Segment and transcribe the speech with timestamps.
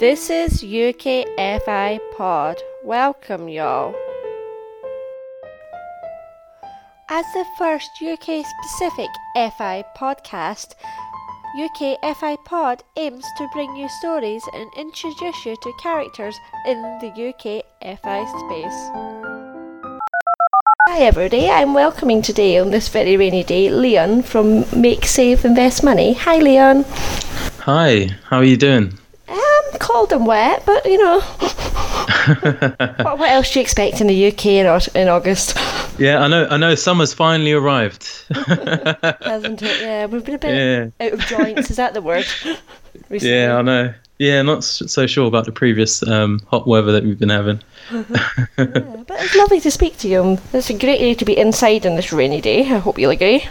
[0.00, 2.56] This is UKFI Pod.
[2.82, 3.94] Welcome, y'all.
[7.08, 10.74] As the first UK specific FI podcast,
[11.56, 16.36] UKFI Pod aims to bring you stories and introduce you to characters
[16.66, 18.80] in the UKFI space.
[20.88, 25.84] Hi everybody, I'm welcoming today on this very rainy day Leon from Make Save Invest
[25.84, 26.14] Money.
[26.14, 26.84] Hi Leon.
[27.60, 28.98] Hi, how are you doing?
[29.78, 31.20] Cold and wet, but you know.
[33.04, 35.56] what, what else do you expect in the UK in, in August?
[35.98, 36.46] Yeah, I know.
[36.50, 36.74] I know.
[36.74, 38.08] Summer's finally arrived.
[38.34, 39.80] Hasn't it?
[39.80, 41.70] Yeah, we've been a bit yeah, out of joints.
[41.70, 42.26] Is that the word?
[43.08, 43.30] Recently.
[43.30, 43.94] yeah, I know.
[44.18, 47.60] Yeah, not so sure about the previous um, hot weather that we've been having.
[47.90, 48.04] Yeah,
[48.56, 50.38] but it's lovely to speak to you.
[50.52, 52.60] It's a great day to be inside on this rainy day.
[52.60, 53.48] I hope you'll agree.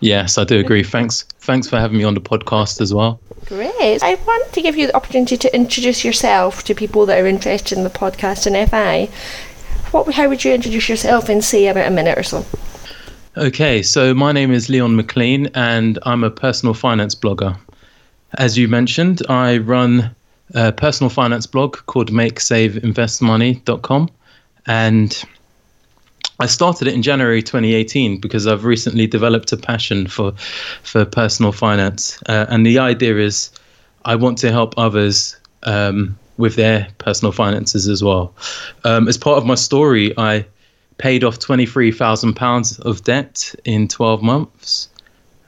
[0.00, 0.82] Yes, I do agree.
[0.82, 3.20] Thanks, thanks for having me on the podcast as well.
[3.46, 4.02] Great.
[4.02, 7.76] I want to give you the opportunity to introduce yourself to people that are interested
[7.76, 9.08] in the podcast and FI.
[9.92, 12.44] What, how would you introduce yourself in, say, about a minute or so?
[13.36, 17.56] Okay, so my name is Leon McLean, and I'm a personal finance blogger.
[18.34, 20.14] As you mentioned, I run
[20.54, 24.10] a personal finance blog called MakeSaveInvestMoney.com,
[24.66, 25.24] and
[26.40, 30.32] I started it in January 2018 because I've recently developed a passion for
[30.82, 33.50] for personal finance, uh, and the idea is
[34.06, 38.34] I want to help others um, with their personal finances as well.
[38.84, 40.46] Um, as part of my story, I
[40.96, 44.88] paid off twenty-three thousand pounds of debt in twelve months,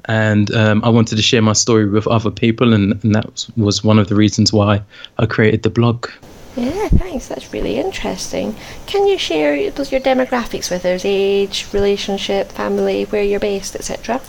[0.05, 3.83] and um, I wanted to share my story with other people, and, and that was
[3.83, 4.83] one of the reasons why
[5.17, 6.07] I created the blog.
[6.56, 7.28] Yeah, thanks.
[7.28, 8.55] That's really interesting.
[8.86, 11.05] Can you share those your demographics with us?
[11.05, 14.20] Age, relationship, family, where you're based, etc.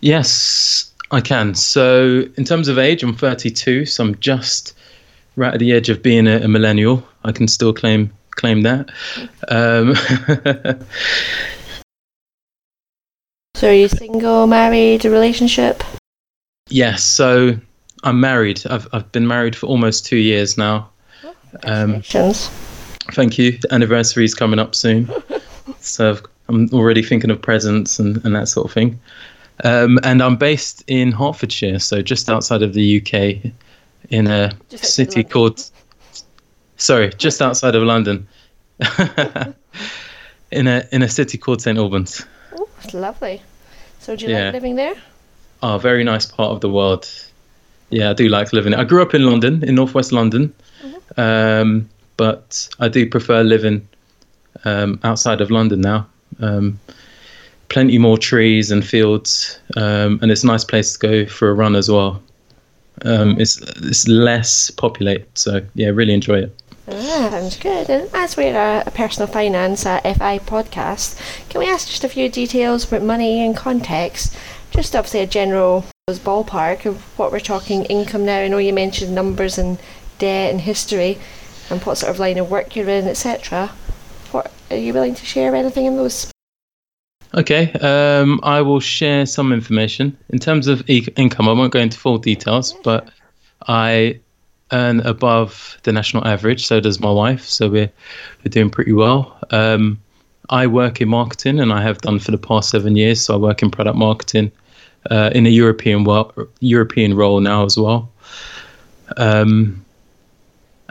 [0.00, 1.54] Yes, I can.
[1.54, 4.74] So, in terms of age, I'm 32, so I'm just
[5.36, 7.06] right at the edge of being a, a millennial.
[7.24, 8.90] I can still claim claim that.
[9.48, 9.94] Um,
[13.56, 15.82] So are you single, married, a relationship?
[16.68, 17.56] yes, so
[18.04, 18.62] I'm married.
[18.70, 20.88] I've I've been married for almost two years now.
[21.64, 22.02] Um,
[23.12, 23.58] Thank you.
[23.58, 25.10] The anniversary is coming up soon,
[25.80, 29.00] so I've- I'm already thinking of presents and, and that sort of thing.
[29.64, 33.50] Um, and I'm based in Hertfordshire, so just outside of the UK,
[34.10, 35.64] in a Just city called.
[36.76, 38.26] Sorry, just outside of London.
[40.50, 42.26] in a in a city called St Albans.
[42.54, 43.40] Oh, it's lovely.
[44.00, 44.44] So do you Yeah.
[44.46, 44.94] like living there?
[45.62, 47.08] Oh, very nice part of the world.
[47.94, 48.78] Yeah, I do like living it.
[48.80, 50.52] I grew up in London, in northwest London,
[51.16, 53.86] um, but I do prefer living
[54.64, 56.04] um, outside of London now.
[56.40, 56.80] Um,
[57.68, 61.54] plenty more trees and fields, um, and it's a nice place to go for a
[61.54, 62.20] run as well.
[63.02, 66.62] Um, it's it's less populated, so yeah, really enjoy it.
[66.88, 67.88] Ah, sounds good.
[67.88, 71.16] And as we're a, a personal finance uh, FI podcast,
[71.48, 74.36] can we ask just a few details about money and context?
[74.72, 78.40] Just obviously a general ballpark of what we're talking income now.
[78.40, 79.78] I know you mentioned numbers and
[80.18, 81.18] debt and history,
[81.70, 83.68] and what sort of line of work you're in, etc.
[84.30, 86.30] What are you willing to share anything in those?
[87.32, 91.48] Okay, um, I will share some information in terms of e- income.
[91.48, 93.08] I won't go into full details, but
[93.66, 94.20] I
[94.72, 96.66] earn above the national average.
[96.66, 97.46] So does my wife.
[97.46, 97.90] So we're
[98.44, 99.38] we're doing pretty well.
[99.50, 99.98] Um,
[100.50, 103.22] I work in marketing, and I have done for the past seven years.
[103.22, 104.52] So I work in product marketing
[105.10, 108.10] uh, in a European wo- European role now as well.
[109.16, 109.84] Um,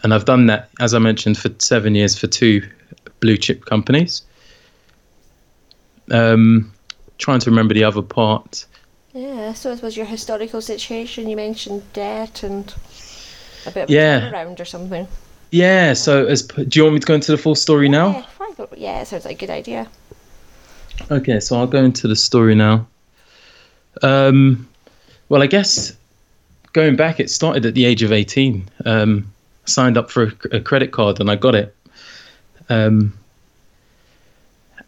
[0.03, 2.61] and I've done that, as I mentioned, for seven years for two
[3.19, 4.21] blue chip companies
[6.11, 6.71] um,
[7.17, 8.65] trying to remember the other part.
[9.13, 11.29] Yeah, so it was your historical situation.
[11.29, 12.73] You mentioned debt and
[13.65, 14.17] a bit of Yeah.
[14.17, 15.07] a turnaround or something.
[15.51, 15.93] Yeah.
[15.93, 18.09] So, as do you want me to go into the full story now?
[18.09, 18.25] Yeah,
[18.57, 19.87] but- yeah, sounds like a good idea.
[21.11, 21.39] Okay.
[21.39, 22.87] So I'll go into the story now.
[24.01, 24.67] Um,
[25.29, 25.95] well, I guess
[26.73, 28.67] going back, it started at the age of eighteen.
[28.85, 29.31] Um,
[29.65, 31.75] signed up for a, a credit card and I got it.
[32.69, 33.13] Um,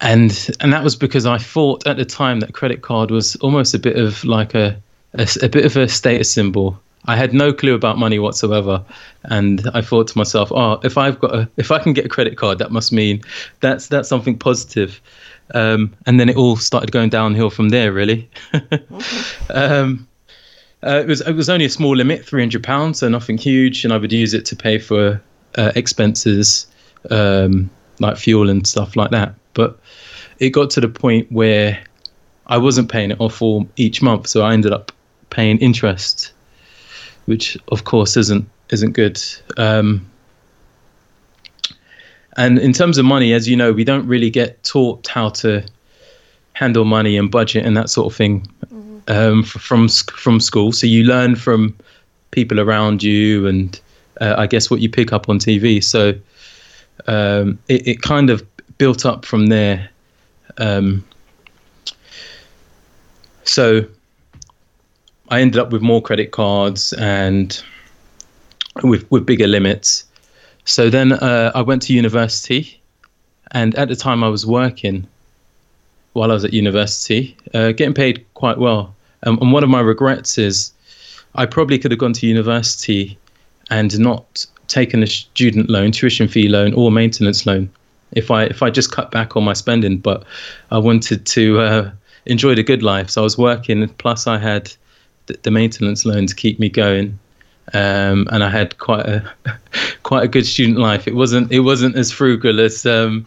[0.02, 3.74] and and that was because I thought at the time that credit card was almost
[3.74, 4.78] a bit of like a
[5.14, 6.80] a, a bit of a status symbol.
[7.08, 8.84] I had no clue about money whatsoever,
[9.24, 12.10] and I thought to myself, "Oh, if I've got a, if I can get a
[12.10, 13.22] credit card, that must mean
[13.60, 15.02] that's that's something positive."
[15.54, 18.30] Um, and then it all started going downhill from there, really.
[19.52, 20.08] um,
[20.84, 23.84] uh, it was it was only a small limit, three hundred pounds, so nothing huge,
[23.84, 25.22] and I would use it to pay for
[25.58, 26.68] uh, expenses
[27.12, 27.70] um,
[28.00, 29.34] like fuel and stuff like that.
[29.54, 29.80] But
[30.40, 31.82] it got to the point where
[32.48, 34.92] I wasn't paying it off all each month, so I ended up
[35.30, 36.34] paying interest.
[37.26, 39.22] Which of course isn't isn't good.
[39.58, 40.10] Um,
[42.38, 45.66] and in terms of money, as you know, we don't really get taught how to
[46.54, 49.00] handle money and budget and that sort of thing mm-hmm.
[49.08, 50.72] um, from from school.
[50.72, 51.76] So you learn from
[52.32, 53.80] people around you, and
[54.20, 55.84] uh, I guess what you pick up on TV.
[55.84, 56.14] So
[57.08, 58.44] um, it, it, kind of
[58.78, 59.90] built up from there.
[60.58, 61.06] Um,
[63.44, 63.86] so
[65.30, 67.62] I ended up with more credit cards and
[68.84, 70.04] with with bigger limits.
[70.66, 72.82] So then uh, I went to university,
[73.52, 75.08] and at the time I was working
[76.14, 78.96] while I was at university, uh, getting paid quite well.
[79.24, 80.72] Um, and one of my regrets is
[81.36, 83.18] I probably could have gone to university
[83.70, 87.70] and not taken a student loan, tuition fee loan, or maintenance loan
[88.12, 89.98] if I if I just cut back on my spending.
[89.98, 90.24] But
[90.72, 91.92] I wanted to uh,
[92.26, 93.88] enjoy the good life, so I was working.
[93.90, 94.72] Plus, I had
[95.28, 97.20] the, the maintenance loan to keep me going
[97.74, 99.34] um, and I had quite a
[100.04, 101.08] quite a good student life.
[101.08, 103.26] It wasn't it wasn't as frugal as um,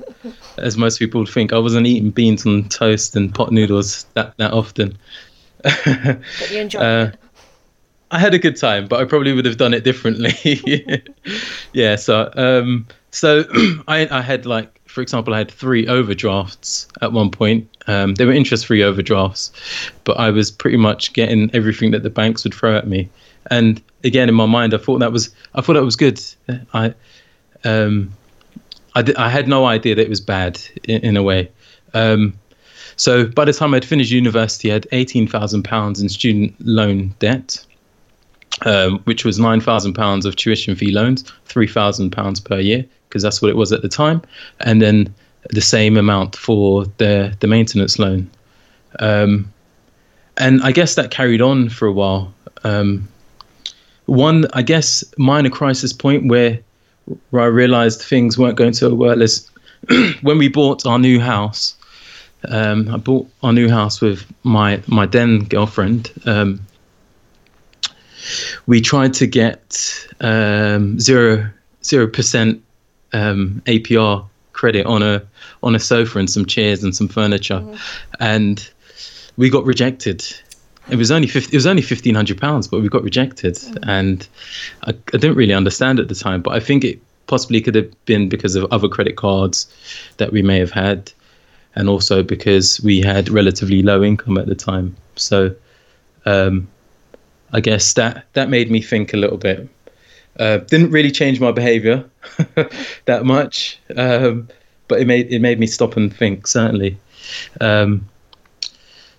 [0.59, 1.53] as most people would think.
[1.53, 4.97] I wasn't eating beans on toast and pot noodles that that often.
[5.62, 7.19] but you enjoyed uh, it.
[8.11, 11.03] I had a good time, but I probably would have done it differently.
[11.73, 11.97] yeah.
[11.97, 13.45] So um, so
[13.89, 17.69] I I had like for example I had three overdrafts at one point.
[17.87, 19.53] Um, they were interest free overdrafts,
[20.03, 23.09] but I was pretty much getting everything that the banks would throw at me.
[23.49, 26.21] And again in my mind i thought that was i thought that was good.
[26.75, 26.95] I
[27.62, 28.11] um
[28.97, 31.53] i, I had no idea that it was bad in, in a way.
[31.95, 32.35] Um
[32.97, 37.65] so by the time i'd finished university i had 18000 pounds in student loan debt
[38.62, 42.85] um, which was nine thousand pounds of tuition fee loans, three thousand pounds per year,
[43.09, 44.23] because that's what it was at the time,
[44.61, 45.13] and then
[45.51, 48.31] the same amount for the the maintenance loan.
[49.01, 49.53] Um,
[50.37, 52.33] and I guess that carried on for a while.
[52.65, 53.09] Um,
[54.07, 56.59] one, I guess, minor crisis point where,
[57.31, 59.51] where I realized things weren't going so well is
[60.23, 61.77] when we bought our new house.
[62.49, 66.13] Um, I bought our new house with my my then girlfriend.
[66.25, 66.61] Um,
[68.67, 71.51] we tried to get um, zero
[71.83, 72.63] zero percent
[73.13, 75.23] um, APR credit on a
[75.63, 77.77] on a sofa and some chairs and some furniture, mm-hmm.
[78.21, 78.71] and
[79.37, 80.25] we got rejected.
[80.91, 83.89] It was only 50, it was only fifteen hundred pounds, but we got rejected, mm-hmm.
[83.89, 84.29] and
[84.85, 86.43] I, I didn't really understand at the time.
[86.43, 89.73] But I think it possibly could have been because of other credit cards
[90.17, 91.13] that we may have had,
[91.75, 94.97] and also because we had relatively low income at the time.
[95.17, 95.55] So,
[96.27, 96.67] um,
[97.53, 99.69] I guess that that made me think a little bit.
[100.38, 102.05] Uh, didn't really change my behaviour
[103.06, 104.49] that much, um,
[104.87, 106.96] but it made it made me stop and think certainly.
[107.61, 108.08] Um,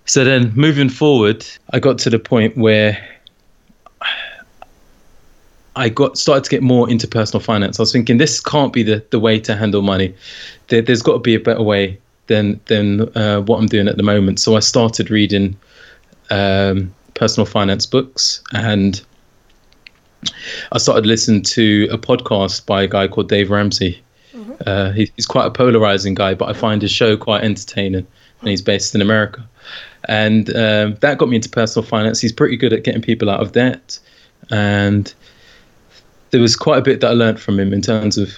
[0.06, 2.98] so then moving forward, I got to the point where
[5.76, 7.78] I got started to get more into personal finance.
[7.78, 10.14] I was thinking this can't be the, the way to handle money.
[10.68, 13.96] There, has got to be a better way than than uh, what I'm doing at
[13.96, 14.40] the moment.
[14.40, 15.56] So I started reading
[16.30, 19.00] um, personal finance books and
[20.72, 24.02] I started listening to a podcast by a guy called Dave Ramsey.
[24.32, 24.52] Mm-hmm.
[24.66, 28.06] Uh, he, he's quite a polarizing guy, but I find his show quite entertaining,
[28.40, 29.46] and he's based in America
[30.08, 32.20] and um, that got me into personal finance.
[32.20, 33.98] He's pretty good at getting people out of debt,
[34.50, 35.12] and
[36.30, 38.32] there was quite a bit that I learned from him in terms of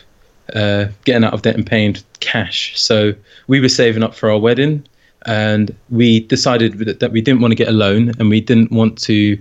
[0.55, 2.79] uh, getting out of debt and paying cash.
[2.79, 3.15] So
[3.47, 4.87] we were saving up for our wedding,
[5.27, 8.99] and we decided that we didn't want to get a loan, and we didn't want
[9.03, 9.39] to.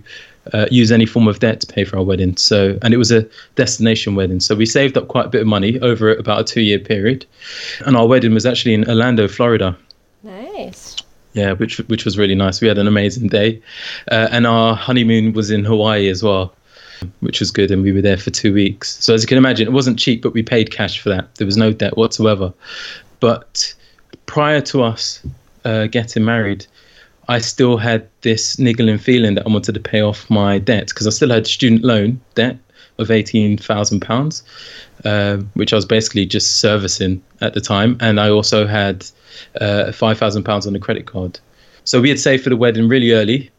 [0.53, 2.36] Uh, use any form of debt to pay for our wedding.
[2.36, 4.39] So, and it was a destination wedding.
[4.39, 7.27] So we saved up quite a bit of money over about a two-year period,
[7.86, 9.77] and our wedding was actually in Orlando, Florida.
[10.24, 10.95] Nice
[11.33, 12.62] yeah, which which was really nice.
[12.62, 13.62] We had an amazing day,
[14.12, 16.53] uh, and our honeymoon was in Hawaii as well,
[17.21, 17.71] which was good.
[17.71, 18.98] And we were there for two weeks.
[19.03, 21.33] So as you can imagine, it wasn't cheap, but we paid cash for that.
[21.36, 22.53] There was no debt whatsoever.
[23.19, 23.74] But
[24.25, 25.21] prior to us
[25.63, 26.65] uh, getting married,
[27.28, 31.08] I still had this niggling feeling that I wanted to pay off my debt because
[31.08, 32.58] I still had student loan debt
[32.98, 34.44] of eighteen thousand uh, pounds,
[35.54, 39.06] which I was basically just servicing at the time, and I also had
[39.60, 41.40] uh, five thousand pounds on a credit card.
[41.84, 43.50] So we had saved for the wedding really early.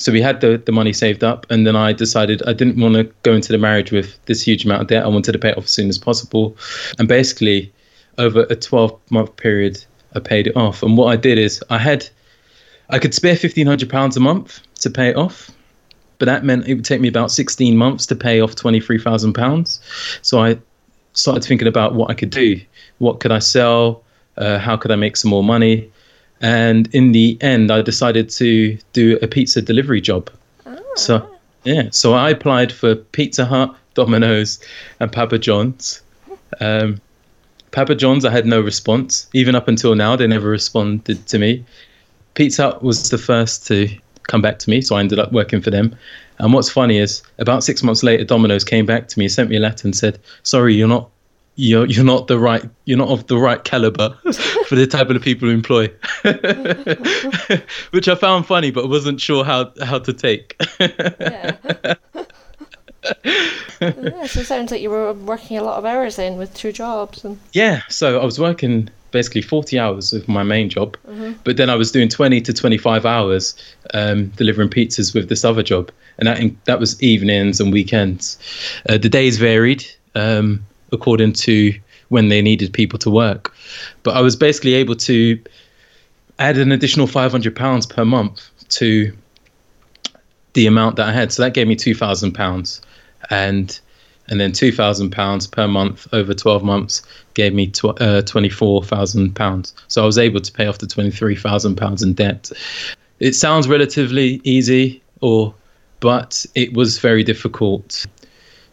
[0.00, 2.94] So we had the, the money saved up, and then I decided I didn't want
[2.94, 5.04] to go into the marriage with this huge amount of debt.
[5.04, 6.56] I wanted to pay it off as soon as possible,
[6.98, 7.72] and basically,
[8.16, 9.84] over a twelve month period,
[10.14, 10.84] I paid it off.
[10.84, 12.08] And what I did is I had,
[12.90, 15.50] I could spare fifteen hundred pounds a month to pay it off,
[16.18, 18.98] but that meant it would take me about sixteen months to pay off twenty three
[18.98, 19.80] thousand pounds.
[20.22, 20.58] So I
[21.12, 22.60] started thinking about what I could do.
[22.98, 24.02] What could I sell?
[24.38, 25.90] uh, how could I make some more money?
[26.40, 30.30] And in the end, I decided to do a pizza delivery job.
[30.64, 30.80] Oh.
[30.94, 31.28] So,
[31.64, 34.60] Yeah, so I applied for Pizza Hut, Domino's,
[35.00, 36.00] and Papa John's.
[36.60, 37.00] Um,
[37.72, 39.28] Papa John's, I had no response.
[39.34, 41.64] Even up until now, they never responded to me.
[42.38, 43.88] Pizza Hut was the first to
[44.28, 45.96] come back to me, so I ended up working for them.
[46.38, 49.56] And what's funny is, about six months later, Domino's came back to me, sent me
[49.56, 51.10] a letter, and said, "Sorry, you're not."
[51.60, 54.10] You're, you're not the right you're not of the right caliber
[54.68, 55.88] for the type of people we employ,
[57.90, 60.54] which I found funny, but wasn't sure how how to take.
[60.80, 61.56] Yeah.
[63.80, 66.70] yeah, so it sounds like you were working a lot of hours in with two
[66.70, 70.96] jobs and Yeah, so I was working basically 40 hours of my main job,
[71.44, 73.54] but then I was doing 20 to 25 hours
[73.94, 78.38] um, delivering pizzas with this other job, and that that was evenings and weekends.
[78.88, 79.84] Uh, the days varied
[80.14, 81.72] um, according to
[82.08, 83.54] when they needed people to work,
[84.02, 85.38] but I was basically able to
[86.38, 89.12] add an additional 500 pounds per month to
[90.52, 91.32] the amount that I had.
[91.32, 92.80] So that gave me 2,000 pounds,
[93.30, 93.78] and
[94.28, 97.02] and then 2,000 pounds per month over 12 months
[97.34, 99.74] gave me tw- uh, 24,000 pounds.
[99.88, 102.50] So I was able to pay off the 23,000 pounds in debt.
[103.20, 105.54] It sounds relatively easy, or
[106.00, 108.06] but it was very difficult.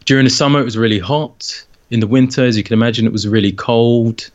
[0.04, 1.64] During the summer, it was really hot.
[1.90, 4.30] In the winter, as you can imagine, it was really cold.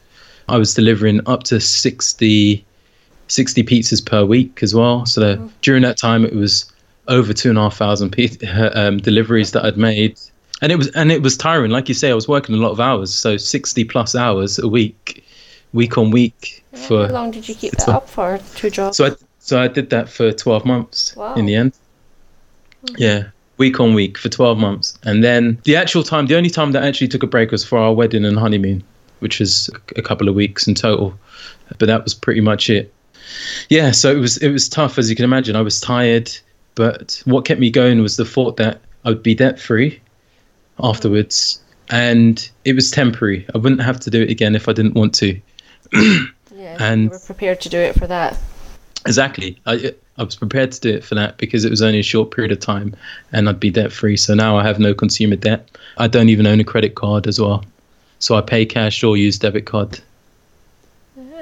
[0.49, 2.65] I was delivering up to 60,
[3.27, 5.05] 60 pizzas per week as well.
[5.05, 6.69] So that during that time, it was
[7.07, 8.37] over two and a half thousand pe-
[8.73, 10.19] um, deliveries that I'd made,
[10.61, 11.71] and it was and it was tiring.
[11.71, 14.67] Like you say, I was working a lot of hours, so sixty plus hours a
[14.67, 15.23] week,
[15.73, 17.07] week on week for.
[17.07, 18.39] how long did you keep that up for?
[18.55, 18.97] Two jobs.
[18.97, 21.33] So I so I did that for twelve months Wow.
[21.35, 21.73] in the end.
[22.87, 22.95] Hmm.
[22.97, 23.23] Yeah,
[23.57, 26.83] week on week for twelve months, and then the actual time, the only time that
[26.83, 28.83] I actually took a break was for our wedding and honeymoon,
[29.19, 31.17] which was a couple of weeks in total,
[31.79, 32.93] but that was pretty much it.
[33.69, 35.55] Yeah, so it was it was tough as you can imagine.
[35.55, 36.29] I was tired,
[36.75, 39.99] but what kept me going was the thought that I would be debt free
[40.83, 43.45] afterwards, and it was temporary.
[43.53, 45.39] I wouldn't have to do it again if I didn't want to.
[45.93, 48.37] yeah, and- you were prepared to do it for that.
[49.05, 49.59] Exactly.
[49.65, 52.29] I I was prepared to do it for that because it was only a short
[52.31, 52.95] period of time
[53.31, 54.15] and I'd be debt free.
[54.17, 55.67] So now I have no consumer debt.
[55.97, 57.63] I don't even own a credit card as well.
[58.19, 59.99] So I pay cash or use debit card.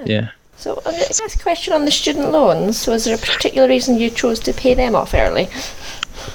[0.06, 0.30] Yeah.
[0.56, 2.88] So uh, next question on the student loans.
[2.88, 5.50] Was there a particular reason you chose to pay them off early?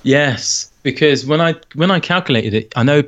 [0.02, 3.02] Yes, because when I when I calculated it, I know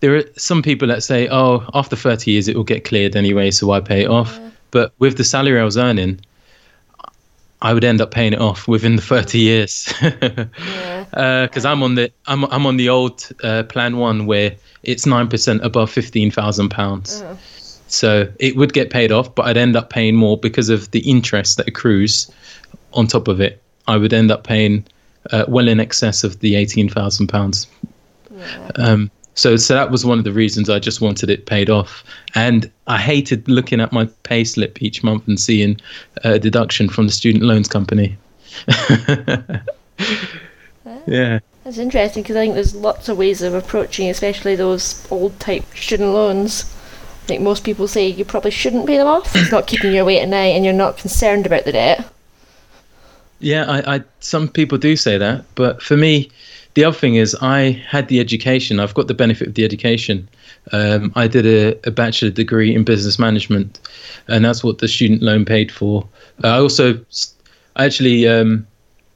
[0.00, 3.52] there are some people that say, "Oh, after 30 years it will get cleared anyway,
[3.52, 4.36] so why pay it off?"
[4.72, 6.20] But with the salary I was earning,
[7.62, 9.92] I would end up paying it off within the 30 years.
[11.14, 11.46] Yeah.
[11.46, 15.26] because I'm on the I'm I'm on the old uh, plan one where it's nine
[15.28, 17.22] percent above fifteen thousand pounds.
[17.88, 21.00] So it would get paid off, but I'd end up paying more because of the
[21.10, 22.30] interest that accrues
[22.92, 23.62] on top of it.
[23.86, 24.84] I would end up paying
[25.32, 27.66] uh, well in excess of the eighteen thousand pounds.
[28.76, 32.04] Um, so so that was one of the reasons I just wanted it paid off,
[32.34, 35.80] and I hated looking at my pay slip each month and seeing
[36.24, 38.16] a deduction from the student loans company.
[41.06, 41.38] yeah.
[41.64, 45.64] That's interesting because I think there's lots of ways of approaching, especially those old type
[45.76, 46.64] student loans.
[47.24, 49.36] I think most people say you probably shouldn't pay them off.
[49.36, 52.10] It's not keeping you awake at night and you're not concerned about the debt.
[53.40, 56.30] Yeah, I, I some people do say that, but for me,
[56.74, 58.80] the other thing is I had the education.
[58.80, 60.28] I've got the benefit of the education.
[60.72, 63.78] Um, I did a, a bachelor degree in business management,
[64.26, 66.06] and that's what the student loan paid for.
[66.42, 67.00] I also,
[67.76, 68.66] I actually um,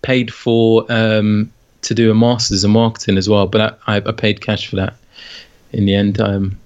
[0.02, 1.52] paid for um,
[1.82, 4.76] to do a master's in marketing as well, but I, I, I paid cash for
[4.76, 4.94] that.
[5.72, 6.58] In the end, um,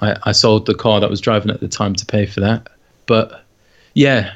[0.00, 2.40] I, I sold the car that I was driving at the time to pay for
[2.40, 2.68] that.
[3.06, 3.44] But
[3.94, 4.34] yeah,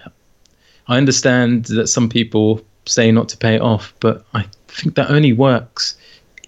[0.89, 5.11] I understand that some people say not to pay it off, but I think that
[5.11, 5.97] only works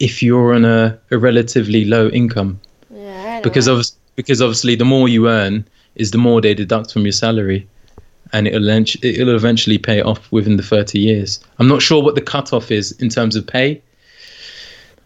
[0.01, 2.61] if you're on a, a relatively low income.
[2.91, 3.85] Yeah, Because of
[4.17, 5.65] because obviously the more you earn
[5.95, 7.67] is the more they deduct from your salary,
[8.33, 11.41] and it'll it'll eventually pay off within the 30 years.
[11.59, 13.83] I'm not sure what the cutoff is in terms of pay.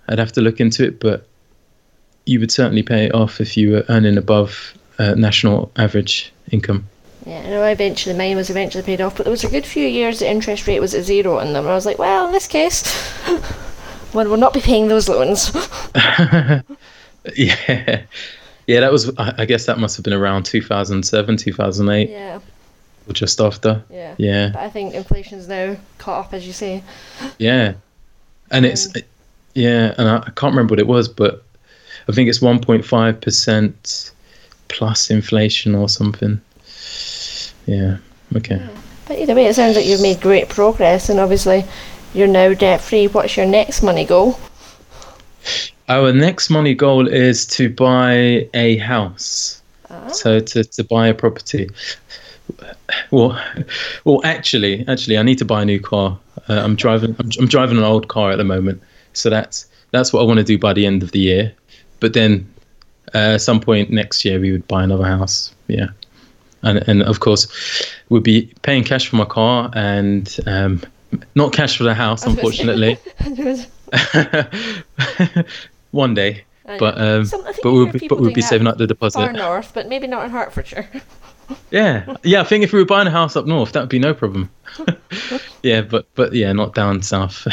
[0.09, 1.27] I'd have to look into it, but
[2.27, 6.87] you would certainly pay it off if you were earning above uh, national average income.
[7.27, 9.87] Yeah, I know eventually mine was eventually paid off, but there was a good few
[9.87, 11.65] years the interest rate was at zero on them.
[11.65, 12.93] And I was like, well, in this case,
[14.13, 15.53] one will not be paying those loans.
[17.37, 18.03] yeah
[18.67, 22.41] yeah that was i guess that must have been around 2007 2008 yeah,
[23.09, 24.15] or just after yeah.
[24.19, 26.83] yeah But I think inflation's now caught up, as you say.
[27.39, 27.75] yeah
[28.51, 29.03] and it's um,
[29.55, 31.45] yeah and I, I can't remember what it was but
[32.09, 34.11] i think it's 1.5%
[34.69, 36.41] plus inflation or something
[37.67, 37.97] yeah
[38.37, 38.61] okay
[39.07, 41.65] But either way, it sounds like you've made great progress, and obviously
[42.15, 43.09] you're now debt free.
[43.09, 44.39] What's your next money goal?
[45.89, 49.61] Our next money goal is to buy a house.
[49.91, 50.09] Ah.
[50.09, 51.69] So to, to buy a property.
[53.11, 53.39] Well,
[54.05, 56.19] well, actually, actually, I need to buy a new car.
[56.49, 57.17] Uh, I'm driving.
[57.19, 60.39] I'm, I'm driving an old car at the moment, so that's that's what I want
[60.39, 61.53] to do by the end of the year.
[62.01, 62.47] But then,
[63.15, 65.55] uh, some point next year, we would buy another house.
[65.69, 65.89] Yeah,
[66.63, 67.47] and and of course,
[68.09, 70.83] we'd be paying cash for my car and um,
[71.35, 72.99] not cash for the house, unfortunately.
[75.91, 76.45] One day,
[76.79, 79.19] but um, Some- but we'll be but we'll be saving up the deposit.
[79.19, 80.89] far north, but maybe not in Hertfordshire.
[81.71, 82.41] Yeah, yeah.
[82.41, 84.49] I think if we were buying a house up north, that would be no problem.
[85.63, 87.47] yeah, but but yeah, not down south.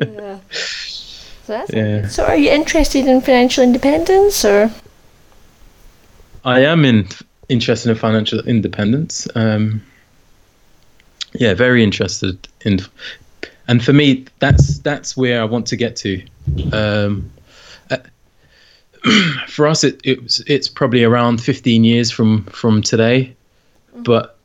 [0.00, 0.38] yeah.
[0.50, 2.06] So that's Yeah.
[2.06, 4.70] So are you interested in financial independence or?
[6.44, 7.08] I am in
[7.52, 9.28] interested in financial independence.
[9.34, 9.82] Um,
[11.34, 12.80] yeah, very interested in,
[13.68, 16.22] and for me, that's that's where I want to get to.
[16.72, 17.30] Um,
[17.90, 17.98] uh,
[19.48, 23.34] for us, it, it's it's probably around 15 years from from today,
[23.94, 24.38] but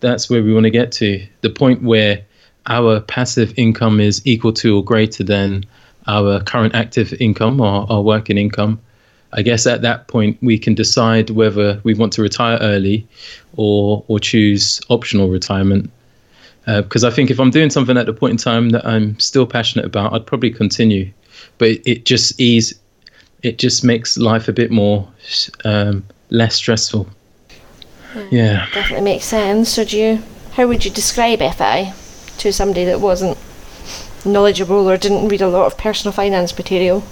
[0.00, 1.26] that's where we want to get to.
[1.40, 2.22] The point where
[2.66, 5.64] our passive income is equal to or greater than
[6.06, 8.80] our current active income or our working income.
[9.32, 13.06] I guess at that point we can decide whether we want to retire early
[13.56, 15.90] or or choose optional retirement.
[16.66, 19.18] Uh, because I think if I'm doing something at the point in time that I'm
[19.18, 21.10] still passionate about, I'd probably continue.
[21.58, 22.78] But it, it just ease,
[23.42, 25.08] it just makes life a bit more
[25.64, 27.08] um, less stressful.
[28.30, 28.66] Yeah.
[28.74, 29.70] Definitely makes sense.
[29.70, 30.22] So do you?
[30.52, 31.94] How would you describe FI
[32.38, 33.38] to somebody that wasn't
[34.24, 37.04] knowledgeable or didn't read a lot of personal finance material?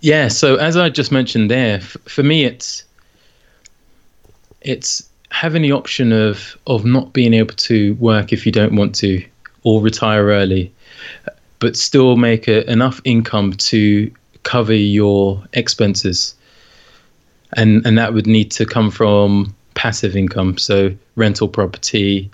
[0.00, 0.28] Yeah.
[0.28, 2.84] So as I just mentioned there, f- for me, it's
[4.62, 8.94] it's having the option of of not being able to work if you don't want
[8.96, 9.24] to,
[9.62, 10.72] or retire early,
[11.58, 14.10] but still make a, enough income to
[14.42, 16.34] cover your expenses,
[17.54, 22.30] and and that would need to come from passive income, so rental property,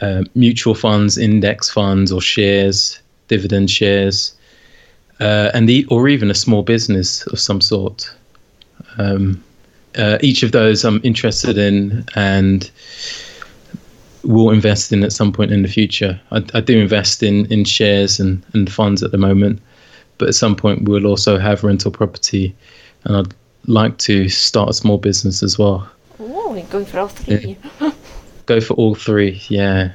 [0.00, 4.34] uh, mutual funds, index funds, or shares, dividend shares
[5.20, 8.12] uh, and the, or even a small business of some sort.
[8.98, 9.42] Um,
[9.96, 12.70] uh, each of those I'm interested in and
[14.24, 16.20] will invest in at some point in the future.
[16.30, 19.60] I, I do invest in, in shares and, and funds at the moment,
[20.18, 22.54] but at some point we'll also have rental property,
[23.04, 23.34] and I'd
[23.66, 25.88] like to start a small business as well.
[26.18, 27.56] Oh, you're going for all three.
[28.46, 29.92] Go for all three, yeah.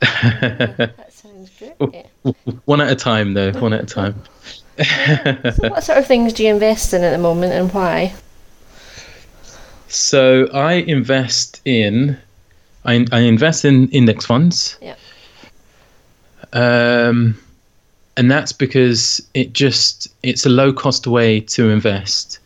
[0.00, 2.06] that sounds great.
[2.64, 3.52] One at a time, though.
[3.52, 4.22] One at a time.
[4.84, 8.14] So what sort of things do you invest in at the moment and why?
[9.88, 12.16] So I invest in,
[12.86, 14.78] I, I invest in index funds.
[14.80, 14.96] Yeah.
[16.54, 17.38] Um,
[18.16, 22.38] and that's because it just it's a low cost way to invest.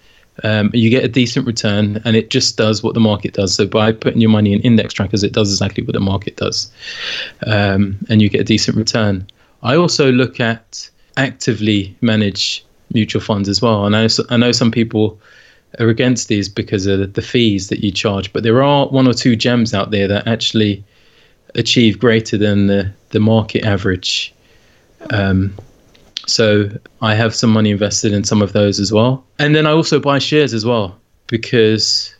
[0.43, 3.55] Um, you get a decent return, and it just does what the market does.
[3.55, 6.71] So by putting your money in index trackers, it does exactly what the market does,
[7.47, 9.27] um, and you get a decent return.
[9.67, 14.71] I also look at actively manage mutual funds as well, and I, I know some
[14.71, 15.19] people
[15.81, 19.13] are against these because of the fees that you charge, but there are one or
[19.13, 20.85] two gems out there that actually
[21.57, 24.33] achieve greater than the, the market average.
[25.11, 25.53] Um,
[26.27, 26.71] so
[27.03, 29.25] I have some money invested in some of those as well.
[29.39, 32.15] And then I also buy shares as well because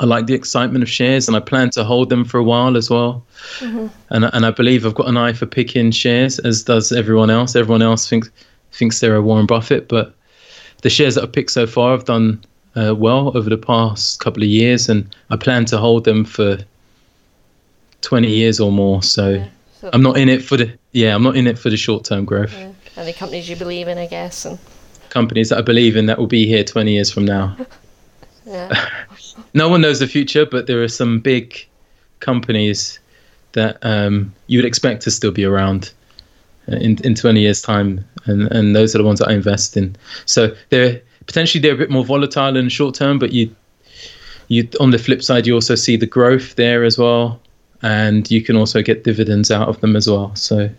[0.00, 2.76] I like the excitement of shares and I plan to hold them for a while
[2.76, 3.22] as well.
[3.60, 7.54] And, and I believe I've got an eye for picking shares, as does everyone else.
[7.54, 8.30] Everyone else thinks
[8.72, 10.14] thinks they're a Warren Buffett, but
[10.82, 12.42] the shares that I've picked so far have done
[12.76, 16.56] uh, well over the past couple of years, and I plan to hold them for
[18.02, 19.02] 20 years or more.
[19.02, 19.44] So
[19.80, 22.04] So, I'm not in it for the yeah, I'm not in it for the short
[22.04, 22.54] term growth.
[22.54, 24.58] yeah, and the companies you believe in, I guess, and
[25.10, 27.56] Companies that I believe in that will be here 20 years from now.
[29.54, 31.66] No one knows the future, but there are some big
[32.20, 32.98] companies
[33.52, 35.92] that um, you would expect to still be around
[36.70, 39.76] uh, in in 20 years time, and and those are the ones that I invest
[39.76, 39.96] in.
[40.26, 43.54] So they're potentially they're a bit more volatile in the short term, but you
[44.48, 47.40] you on the flip side you also see the growth there as well,
[47.82, 50.34] and you can also get dividends out of them as well.
[50.36, 50.70] So.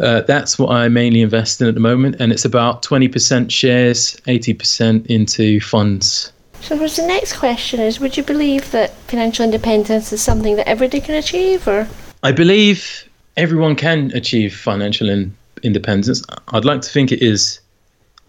[0.00, 4.16] Uh, that's what I mainly invest in at the moment, and it's about 20% shares,
[4.26, 6.32] 80% into funds.
[6.62, 10.68] So, what's the next question is: Would you believe that financial independence is something that
[10.68, 11.88] everybody can achieve, or
[12.22, 16.22] I believe everyone can achieve financial in- independence.
[16.48, 17.60] I'd like to think it is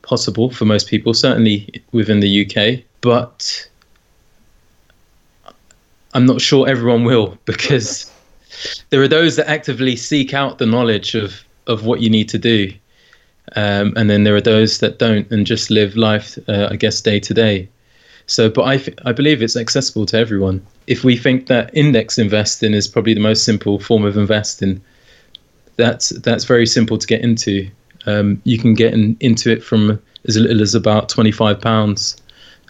[0.02, 3.68] possible for most people, certainly within the UK, but
[6.14, 8.12] I'm not sure everyone will because
[8.90, 12.38] there are those that actively seek out the knowledge of, of what you need to
[12.38, 12.74] do.
[13.56, 17.02] Um, and then there are those that don't and just live life, uh, I guess,
[17.02, 17.70] day to day.
[18.28, 20.66] So, but I, I believe it's accessible to everyone.
[20.88, 24.82] If we think that index investing is probably the most simple form of investing,
[25.76, 27.70] that's that's very simple to get into.
[28.06, 32.16] Um, you can get in, into it from as little as about twenty five pounds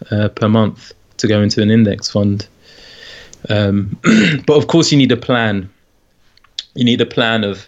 [0.10, 2.48] uh, per month to go into an index fund.
[3.50, 4.00] Um,
[4.48, 5.70] but of course, you need a plan.
[6.74, 7.68] You need a plan of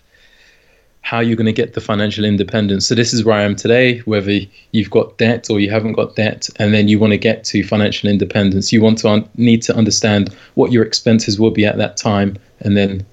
[1.03, 2.87] how you're going to get the financial independence.
[2.87, 3.99] So this is where I am today.
[3.99, 4.39] Whether
[4.71, 7.61] you've got debt or you haven't got debt, and then you want to get to
[7.63, 11.77] financial independence, you want to un- need to understand what your expenses will be at
[11.77, 13.05] that time, and then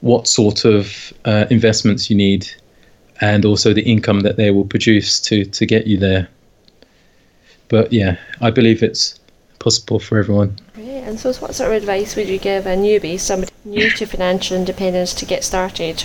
[0.00, 2.48] what sort of uh, investments you need,
[3.20, 6.28] and also the income that they will produce to to get you there.
[7.68, 9.20] But yeah, I believe it's
[9.58, 10.56] possible for everyone.
[10.76, 14.56] And so, what sort of advice would you give a newbie, somebody new to financial
[14.56, 16.02] independence, to get started?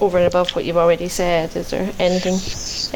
[0.00, 2.38] Over and above what you've already said, is there anything,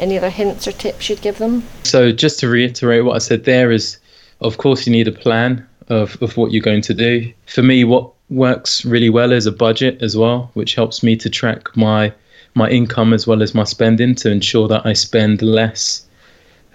[0.03, 1.63] any other hints or tips you'd give them?
[1.83, 3.97] So, just to reiterate what I said there is,
[4.39, 7.31] of course, you need a plan of, of what you're going to do.
[7.45, 11.29] For me, what works really well is a budget as well, which helps me to
[11.29, 12.13] track my
[12.53, 16.05] my income as well as my spending to ensure that I spend less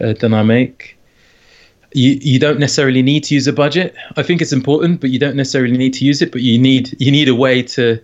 [0.01, 0.97] uh, than I make.
[1.93, 3.95] You, you don't necessarily need to use a budget.
[4.17, 6.33] I think it's important, but you don't necessarily need to use it.
[6.33, 8.01] But you need you need a way to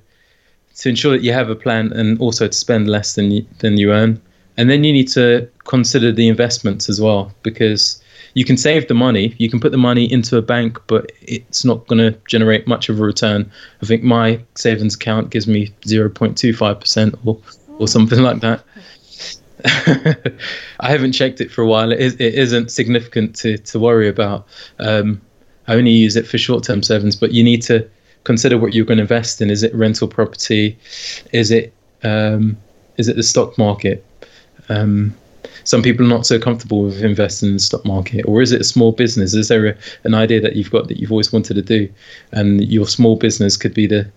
[0.77, 3.77] to ensure that you have a plan and also to spend less than you, than
[3.77, 4.21] you earn.
[4.57, 8.03] And then you need to consider the investments as well because
[8.35, 11.65] you can save the money, you can put the money into a bank, but it's
[11.65, 13.51] not going to generate much of a return.
[13.83, 17.39] I think my savings account gives me 0.25% or,
[17.79, 18.65] or something like that.
[20.81, 21.93] I haven't checked it for a while.
[21.93, 24.47] It, is, it isn't significant to, to worry about.
[24.79, 25.21] Um,
[25.69, 27.89] I only use it for short term savings, but you need to
[28.25, 29.51] consider what you're going to invest in.
[29.51, 30.79] Is it rental property?
[31.33, 32.57] Is it um,
[32.97, 34.05] is it the stock market?
[34.69, 35.15] Um,
[35.65, 38.61] some people are not so comfortable with investing in the stock market, or is it
[38.61, 39.35] a small business?
[39.35, 41.89] Is there a, an idea that you've got that you've always wanted to do,
[42.33, 44.11] and your small business could be the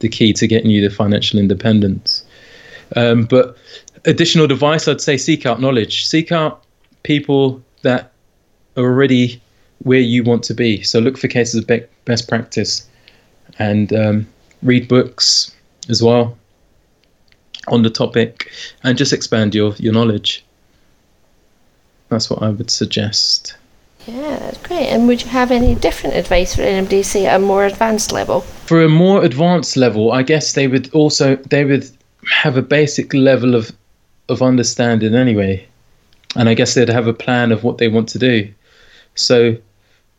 [0.00, 2.24] the key to getting you the financial independence?
[2.94, 3.56] Um, but
[4.04, 6.62] additional advice, I'd say seek out knowledge, seek out
[7.02, 8.12] people that
[8.76, 9.40] are already
[9.80, 10.82] where you want to be.
[10.82, 12.88] So look for cases of be- best practice
[13.58, 14.26] and um,
[14.62, 15.54] read books
[15.88, 16.36] as well
[17.68, 18.50] on the topic
[18.82, 20.44] and just expand your, your knowledge.
[22.08, 23.56] That's what I would suggest.
[24.06, 24.86] Yeah, that's great.
[24.86, 28.42] And would you have any different advice for anybody, say, at a more advanced level?
[28.42, 31.90] For a more advanced level, I guess they would also they would
[32.24, 33.72] have a basic level of
[34.28, 35.66] of understanding anyway,
[36.36, 38.52] and I guess they'd have a plan of what they want to do.
[39.16, 39.56] So,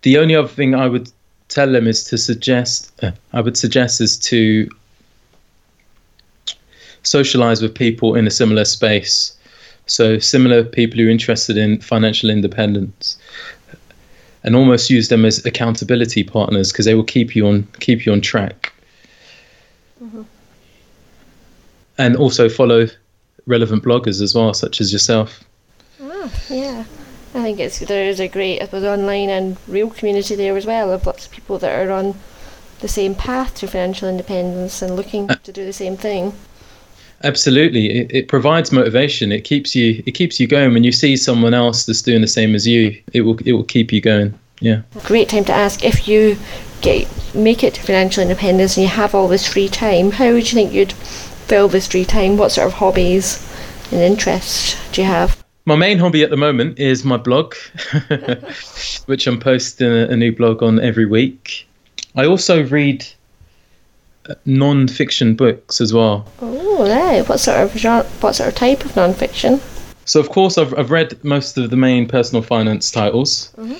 [0.01, 1.09] the only other thing I would
[1.49, 4.69] tell them is to suggest uh, i would suggest is to
[7.07, 9.33] socialize with people in a similar space.
[9.85, 13.17] So similar people who are interested in financial independence
[14.43, 18.11] and almost use them as accountability partners because they will keep you on keep you
[18.11, 18.73] on track.
[20.03, 20.21] Mm-hmm.
[21.97, 22.85] and also follow
[23.47, 25.43] relevant bloggers as well such as yourself.
[25.99, 26.83] Oh, yeah
[27.37, 30.91] I think it's there is a great both online and real community there as well
[30.91, 32.15] of lots of people that are on
[32.79, 36.33] the same path to financial independence and looking uh, to do the same thing.
[37.23, 39.31] Absolutely, it, it provides motivation.
[39.31, 42.27] It keeps you it keeps you going when you see someone else that's doing the
[42.27, 42.99] same as you.
[43.13, 44.37] It will it will keep you going.
[44.59, 44.81] Yeah.
[45.03, 46.37] Great time to ask if you
[46.81, 50.11] get make it to financial independence and you have all this free time.
[50.11, 52.37] How would you think you'd fill this free time?
[52.37, 53.43] What sort of hobbies
[53.91, 55.43] and interests do you have?
[55.67, 57.53] My main hobby at the moment is my blog,
[59.05, 61.67] which I'm posting a, a, new blog on every week.
[62.15, 63.05] I also read
[64.29, 66.25] uh, non-fiction books as well.
[66.41, 67.27] Oh, right.
[67.27, 69.59] What sort of genre, what sort of type of non-fiction?
[70.05, 73.75] So of course I've I've read most of the main personal finance titles, mm-hmm.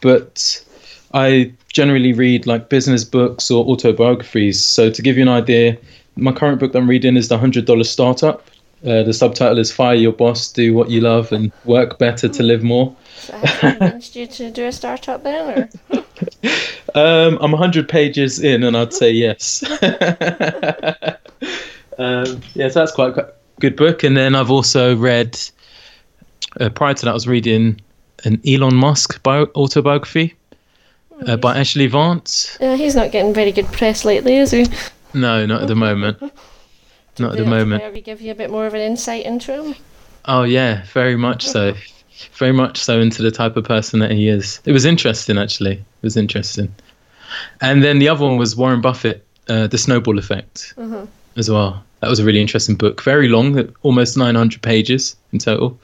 [0.00, 0.64] but
[1.12, 4.64] I generally read like business books or autobiographies.
[4.64, 5.76] So to give you an idea,
[6.14, 8.48] my current book that I'm reading is the Hundred Dollar Startup
[8.84, 12.42] uh, the subtitle is "Fire Your Boss, Do What You Love, and Work Better to
[12.42, 16.00] Live More." So have you to do a startup then, or?
[16.94, 19.62] um, I'm 100 pages in, and I'd say yes.
[21.98, 24.02] um, yeah, so that's quite a good book.
[24.02, 25.38] And then I've also read.
[26.60, 27.80] Uh, prior to that, I was reading
[28.24, 30.34] an Elon Musk bio- autobiography
[31.26, 32.58] uh, by Ashley Vance.
[32.60, 34.66] Uh, he's not getting very good press lately, is he?
[35.14, 36.18] No, not at the moment.
[37.18, 37.82] Not at the moment.
[37.82, 39.74] Maybe give you a bit more of an insight into him.
[40.24, 41.74] Oh yeah, very much so.
[42.34, 44.60] very much so into the type of person that he is.
[44.64, 45.72] It was interesting, actually.
[45.72, 46.72] It was interesting.
[47.60, 51.04] And then the other one was Warren Buffett, uh, the Snowball Effect, mm-hmm.
[51.36, 51.82] as well.
[52.00, 53.02] That was a really interesting book.
[53.02, 55.78] Very long, almost 900 pages in total.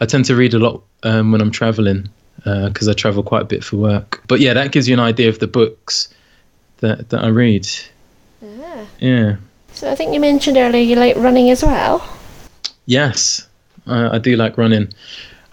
[0.00, 2.08] I tend to read a lot um, when I'm traveling
[2.44, 4.22] because uh, I travel quite a bit for work.
[4.28, 6.08] But yeah, that gives you an idea of the books
[6.78, 7.68] that, that I read.
[8.40, 8.86] Yeah.
[9.00, 9.36] Yeah.
[9.78, 12.04] So I think you mentioned earlier you like running as well.
[12.86, 13.46] Yes,
[13.86, 14.92] I, I do like running.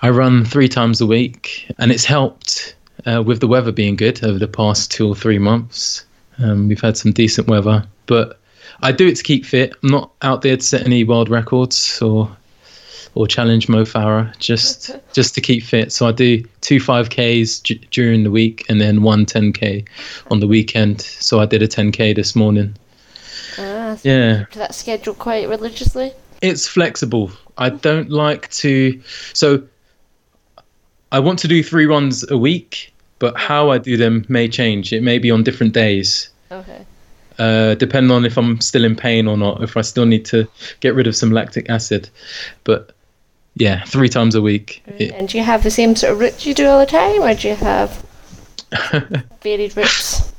[0.02, 4.24] I run three times a week, and it's helped uh, with the weather being good
[4.24, 6.04] over the past two or three months.
[6.40, 8.40] Um, we've had some decent weather, but
[8.82, 9.76] I do it to keep fit.
[9.84, 12.36] I'm not out there to set any world records or
[13.14, 15.92] or challenge Mo Farah, just just to keep fit.
[15.92, 19.88] So I do two 5Ks d- during the week and then one 10K
[20.32, 21.02] on the weekend.
[21.02, 22.76] So I did a 10K this morning.
[23.58, 24.46] Ah, Yeah.
[24.52, 26.12] to that schedule quite religiously.
[26.42, 27.32] It's flexible.
[27.58, 29.02] I don't like to.
[29.34, 29.64] So
[31.12, 34.92] I want to do three runs a week, but how I do them may change.
[34.92, 36.30] It may be on different days.
[36.52, 36.86] Okay.
[37.38, 40.48] uh, depending on if I'm still in pain or not, if I still need to
[40.80, 42.08] get rid of some lactic acid.
[42.64, 42.92] But
[43.56, 44.82] yeah, three times a week.
[45.00, 47.22] It- And do you have the same sort of route you do all the time,
[47.22, 48.06] or do you have
[49.42, 50.32] varied routes?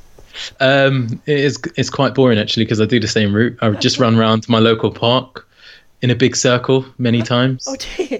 [0.59, 3.57] Um, it is it's quite boring actually because I do the same route.
[3.61, 5.47] I just run around my local park
[6.01, 7.65] in a big circle many times.
[7.67, 8.17] Oh, you?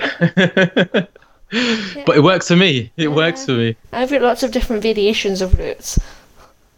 [2.05, 2.91] but it works for me.
[2.97, 3.75] It works for me.
[3.93, 5.97] I've got lots of different variations of routes.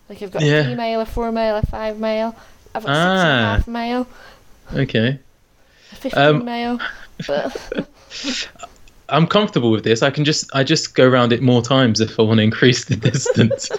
[0.10, 0.64] Like I've got a Yeah.
[0.64, 2.36] three mile, a four mile, a five mile.
[2.76, 3.56] I've got a Ah.
[3.56, 4.08] half mile,
[4.76, 5.20] Okay.
[5.92, 6.80] a fifteen Um, mile.
[7.28, 7.88] But
[9.10, 10.04] I'm comfortable with this.
[10.04, 12.86] I can just I just go around it more times if I want to increase
[12.86, 13.70] the distance.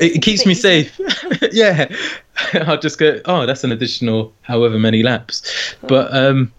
[0.00, 0.98] It, keeps me safe.
[1.52, 1.94] yeah,
[2.66, 3.20] I'll just go.
[3.24, 5.74] Oh, that's an additional however many laps.
[5.82, 6.52] But um,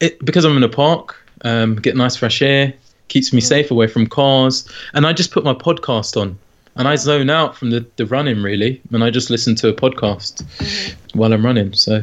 [0.00, 2.72] it because I'm in a park, um, get nice fresh air,
[3.08, 6.38] keeps me safe away from cars, and I just put my podcast on.
[6.74, 9.74] And I zone out from the, the running really, and I just listen to a
[9.74, 11.74] podcast while I'm running.
[11.74, 12.02] So,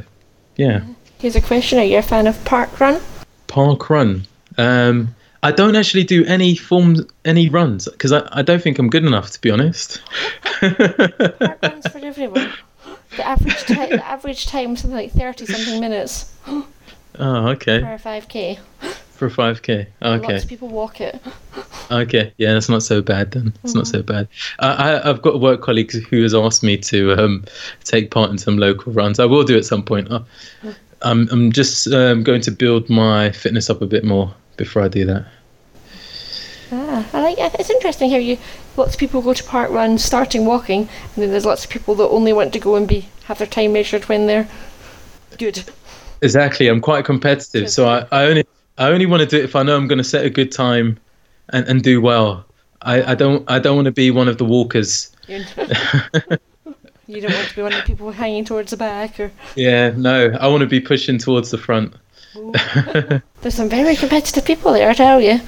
[0.57, 0.83] yeah.
[1.17, 3.01] here's a question: Are you a fan of park run?
[3.49, 4.25] park run.
[4.57, 8.89] Um, I don't actually do any forms, any runs because I, I don't think I'm
[8.89, 10.02] good enough to be honest.
[10.60, 12.52] Park runs for everyone.
[13.15, 17.80] The average time, the average time, something like thirty something minutes oh, okay.
[17.80, 18.60] for a five k.
[19.19, 19.86] For a 5k.
[20.02, 20.32] Okay.
[20.32, 21.21] Lots of people walk it.
[21.91, 22.32] Okay.
[22.38, 23.54] Yeah, that's not so bad then.
[23.65, 24.30] It's not so bad.
[24.60, 27.43] I, I, I've got a work colleague who has asked me to um,
[27.84, 29.19] take part in some local runs.
[29.19, 30.10] I will do at some point.
[30.10, 30.21] Uh,
[31.02, 34.87] I'm, I'm just um, going to build my fitness up a bit more before I
[34.87, 35.25] do that.
[36.71, 37.37] Ah, I like.
[37.39, 38.37] It's interesting how you
[38.77, 41.95] lots of people go to park runs starting walking, and then there's lots of people
[41.95, 44.47] that only want to go and be have their time measured when they're
[45.39, 45.63] good.
[46.21, 46.67] Exactly.
[46.67, 48.45] I'm quite competitive, so I, I only
[48.77, 50.51] I only want to do it if I know I'm going to set a good
[50.51, 50.99] time
[51.49, 52.45] and, and do well.
[52.83, 55.11] I, I don't I don't want to be one of the walkers.
[57.09, 59.89] You don't want to be one of the people hanging towards the back, or Yeah,
[59.97, 61.95] no, I want to be pushing towards the front.
[63.41, 64.89] There's some very competitive people there.
[64.89, 65.39] I tell you.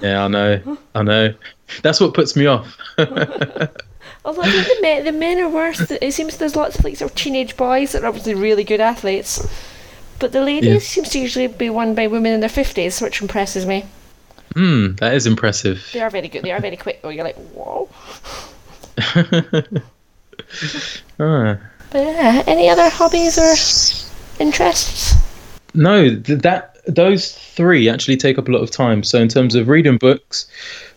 [0.00, 1.34] Yeah, I know, I know.
[1.82, 2.76] That's what puts me off.
[2.98, 5.80] Although I think the men, the men are worse.
[5.90, 8.80] It seems there's lots of like sort of teenage boys that are obviously really good
[8.80, 9.46] athletes,
[10.18, 10.78] but the ladies Yeah.
[10.80, 13.84] seems to usually be won by women in their fifties, which impresses me.
[14.54, 15.86] Hmm, that is impressive.
[15.92, 16.42] They are very good.
[16.42, 17.02] They are very quick.
[17.02, 17.08] though.
[17.10, 17.88] you're like, whoa.
[21.18, 21.58] Ah.
[21.90, 23.54] But yeah, any other hobbies or
[24.42, 25.14] interests?
[25.76, 29.02] No, th- that those three actually take up a lot of time.
[29.02, 30.46] So in terms of reading books,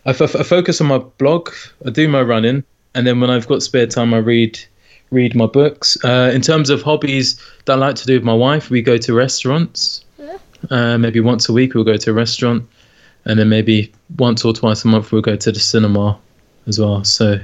[0.05, 1.49] I, f- I focus on my blog.
[1.85, 2.63] I do my running,
[2.95, 4.59] and then when I've got spare time, I read
[5.11, 5.97] read my books.
[6.03, 8.97] Uh, in terms of hobbies that I like to do with my wife, we go
[8.97, 10.05] to restaurants.
[10.17, 10.37] Yeah.
[10.69, 12.67] Uh, maybe once a week we'll go to a restaurant,
[13.25, 16.17] and then maybe once or twice a month we'll go to the cinema
[16.67, 17.03] as well.
[17.03, 17.39] So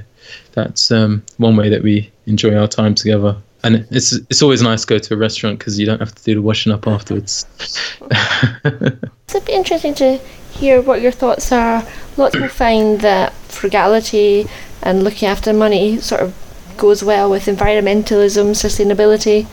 [0.53, 3.35] that's um, one way that we enjoy our time together.
[3.65, 6.23] And it's it's always nice to go to a restaurant because you don't have to
[6.23, 7.47] do the washing up afterwards.
[7.67, 8.07] So
[9.37, 10.17] it'd be interesting to
[10.51, 11.83] hear what your thoughts are.
[12.15, 14.47] Lots of people find that frugality
[14.83, 16.33] and looking after money sort of
[16.77, 19.47] goes well with environmentalism, sustainability,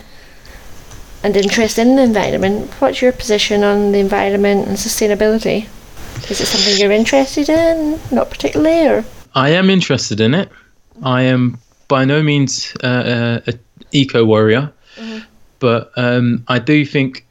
[1.25, 2.70] and interest in the environment.
[2.81, 5.68] What's your position on the environment and sustainability?
[6.31, 7.98] Is it something you're interested in?
[8.11, 10.51] Not particularly, or I am interested in it.
[11.03, 13.59] I am by no means uh, a, a
[13.92, 14.72] eco warrior,
[15.59, 17.26] but um, I do think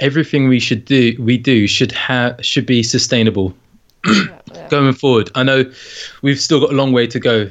[0.00, 3.54] everything we should do we do should have should be sustainable.
[4.70, 5.30] Going forward.
[5.34, 5.64] I know
[6.22, 7.48] we've still got a long way to go,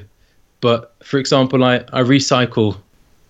[0.62, 2.78] but for example, I, I recycle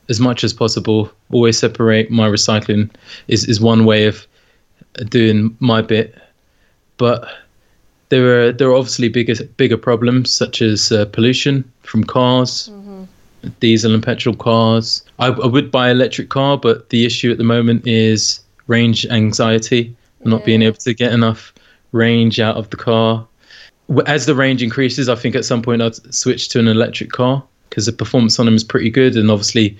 [0.09, 1.11] as much as possible.
[1.31, 2.89] Always separate my recycling
[3.27, 4.27] is, is one way of
[5.09, 6.15] doing my bit,
[6.97, 7.27] but
[8.09, 12.69] there are there are obviously bigger bigger problems such as uh, pollution from cars
[13.59, 15.03] diesel and petrol cars.
[15.19, 19.05] I, I would buy an electric car, but the issue at the moment is range
[19.07, 21.53] anxiety, not being able to get enough
[21.91, 23.27] range out of the car.
[24.07, 27.43] As the range increases, I think at some point I'd switch to an electric car
[27.69, 29.77] because the performance on them is pretty good, and obviously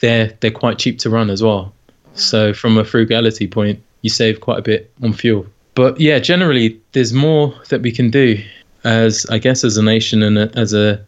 [0.00, 1.72] they're they're quite cheap to run as well.
[2.14, 5.46] So from a frugality point, you save quite a bit on fuel.
[5.74, 8.42] But yeah, generally there's more that we can do
[8.84, 11.04] as I guess as a nation and as a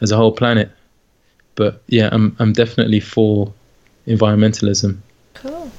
[0.00, 0.70] as a whole planet.
[1.60, 3.52] But yeah, I'm I'm definitely for
[4.06, 4.96] environmentalism.
[5.34, 5.70] Cool.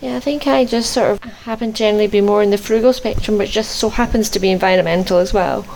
[0.00, 2.92] Yeah, I think I just sort of happen to generally be more in the frugal
[2.92, 5.66] spectrum, which just so happens to be environmental as well.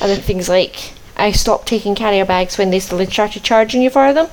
[0.00, 3.90] And then things like I stopped taking carrier bags when they still started charging you
[3.90, 4.28] for them.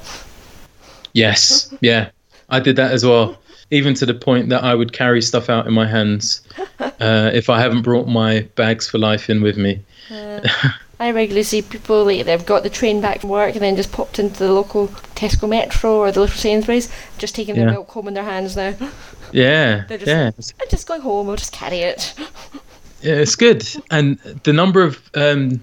[1.14, 2.12] Yes, yeah,
[2.50, 3.36] I did that as well.
[3.72, 6.42] Even to the point that I would carry stuff out in my hands
[6.80, 9.82] uh, if I haven't brought my bags for life in with me.
[11.00, 13.92] I regularly see people like they've got the train back from work and then just
[13.92, 18.10] popped into the local Tesco Metro or the little Sainsbury's, just taking their milk home
[18.10, 18.76] in their hands now.
[19.32, 22.16] Yeah, They're just yeah, I'm just going home, I'll just carry it.
[23.04, 23.64] yeah, it's good.
[23.92, 25.62] And the number of um,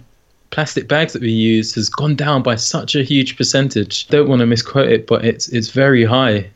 [0.51, 4.07] plastic bags that we use has gone down by such a huge percentage.
[4.07, 6.49] Don't want to misquote it, but it's it's very high.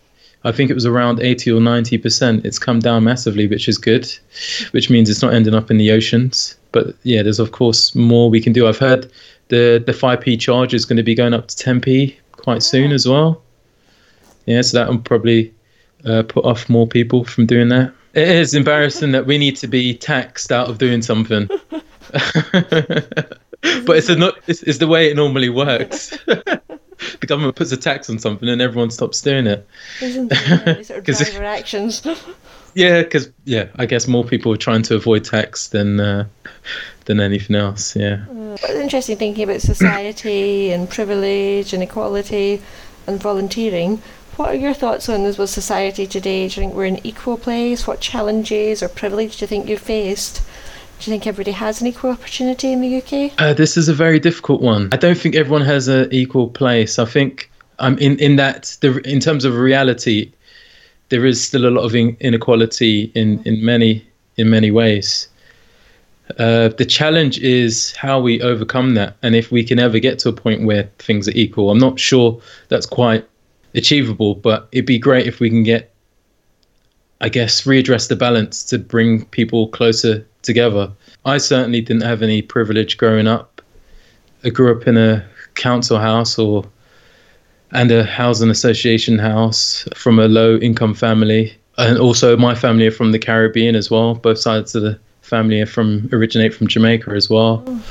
[0.44, 2.46] I think it was around 80 or 90 percent.
[2.46, 4.08] It's come down massively, which is good,
[4.70, 6.56] which means it's not ending up in the oceans.
[6.72, 8.66] But yeah, there's of course more we can do.
[8.66, 9.10] I've heard
[9.48, 13.06] the the 5p charge is going to be going up to 10p quite soon as
[13.06, 13.42] well.
[14.46, 15.52] Yeah, so that will probably
[16.04, 17.92] uh, put off more people from doing that.
[18.14, 21.48] It is embarrassing that we need to be taxed out of doing something.
[21.70, 21.84] but
[23.62, 26.10] it's, a, not, it's, it's the way it normally works.
[26.24, 29.66] the government puts a tax on something and everyone stops doing it.
[30.02, 30.86] Isn't it?
[30.86, 32.04] Sort of driver actions.
[32.74, 36.26] Yeah, because yeah, I guess more people are trying to avoid tax than uh,
[37.06, 37.96] than anything else.
[37.96, 38.24] Yeah.
[38.54, 42.62] It's interesting thinking about society and privilege and equality
[43.06, 44.02] and volunteering.
[44.36, 46.48] What are your thoughts on this with society today?
[46.48, 47.86] Do you think we're in equal place?
[47.86, 50.42] What challenges or privilege do you think you've faced?
[51.00, 53.32] Do you think everybody has an equal opportunity in the UK?
[53.38, 54.88] Uh, this is a very difficult one.
[54.92, 56.98] I don't think everyone has an equal place.
[56.98, 60.32] I think um, in in that the in terms of reality,
[61.10, 65.28] there is still a lot of in, inequality in in many in many ways.
[66.38, 70.28] Uh, the challenge is how we overcome that, and if we can ever get to
[70.28, 71.70] a point where things are equal.
[71.70, 73.26] I'm not sure that's quite
[73.74, 75.92] achievable, but it'd be great if we can get,
[77.20, 80.92] I guess, readdress the balance to bring people closer together.
[81.24, 83.60] I certainly didn't have any privilege growing up.
[84.44, 86.64] I grew up in a council house or
[87.72, 91.56] and a housing association house from a low income family.
[91.78, 94.14] And also my family are from the Caribbean as well.
[94.14, 97.62] Both sides of the family are from originate from Jamaica as well.
[97.66, 97.82] Oh,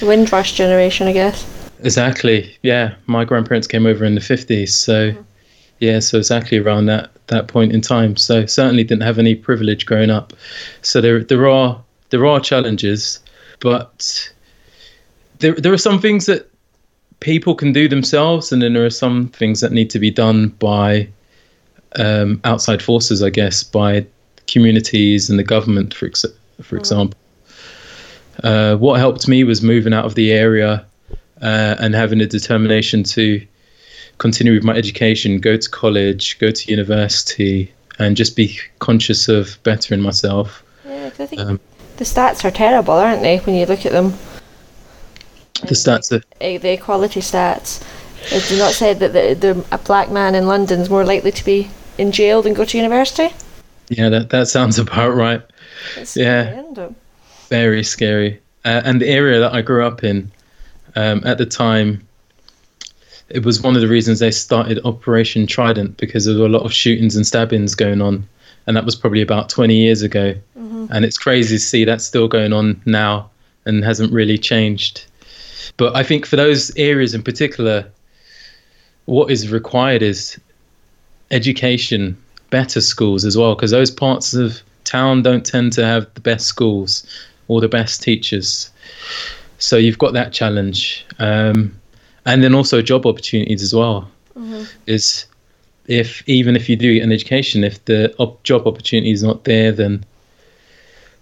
[0.00, 1.44] the Windrush generation, I guess.
[1.82, 2.56] Exactly.
[2.62, 2.94] Yeah.
[3.06, 4.74] My grandparents came over in the fifties.
[4.74, 5.22] So mm-hmm.
[5.80, 8.16] yeah, so exactly around that that point in time.
[8.16, 10.32] So certainly didn't have any privilege growing up.
[10.82, 13.20] So there there are there are challenges,
[13.60, 14.32] but
[15.40, 16.50] there there are some things that
[17.20, 20.48] people can do themselves, and then there are some things that need to be done
[20.48, 21.08] by
[21.96, 24.06] um, outside forces, I guess, by
[24.46, 26.24] communities and the government, for ex-
[26.62, 27.18] for example.
[28.42, 30.84] Uh, what helped me was moving out of the area
[31.42, 33.44] uh, and having a determination to
[34.18, 39.58] continue with my education, go to college, go to university, and just be conscious of
[39.62, 40.62] bettering myself.
[40.86, 41.60] Yeah, I think Um,
[41.96, 44.12] the stats are terrible, aren't they, when you look at them?
[45.62, 47.82] The stats are Eh, The equality stats.
[48.32, 51.30] It do not say that the, the, a black man in London is more likely
[51.32, 53.32] to be in jail than go to university?
[53.88, 55.42] yeah, that that sounds about right.
[55.96, 56.50] It's Yeah.
[56.72, 56.94] scary,
[57.48, 58.40] very scary.
[58.64, 60.30] Uh, and the area that I grew up in
[60.96, 62.04] um, at the time,
[63.28, 66.62] it was one of the reasons they started Operation Trident because there were a lot
[66.64, 68.26] of shootings and stabbings going on,
[68.66, 70.34] and that was probably about 20 years ago.
[70.88, 73.28] And it's crazy to see that still going on now
[73.64, 75.04] and hasn't really changed.
[75.76, 77.86] But I think for those areas in particular,
[79.06, 80.38] what is required is
[81.30, 82.16] education,
[82.50, 86.46] better schools as well, because those parts of town don't tend to have the best
[86.46, 87.06] schools
[87.48, 88.70] or the best teachers.
[89.58, 91.74] So you've got that challenge, um,
[92.24, 94.10] and then also job opportunities as well.
[94.86, 95.24] Is
[95.86, 99.44] if even if you do get an education, if the op- job opportunity is not
[99.44, 100.04] there, then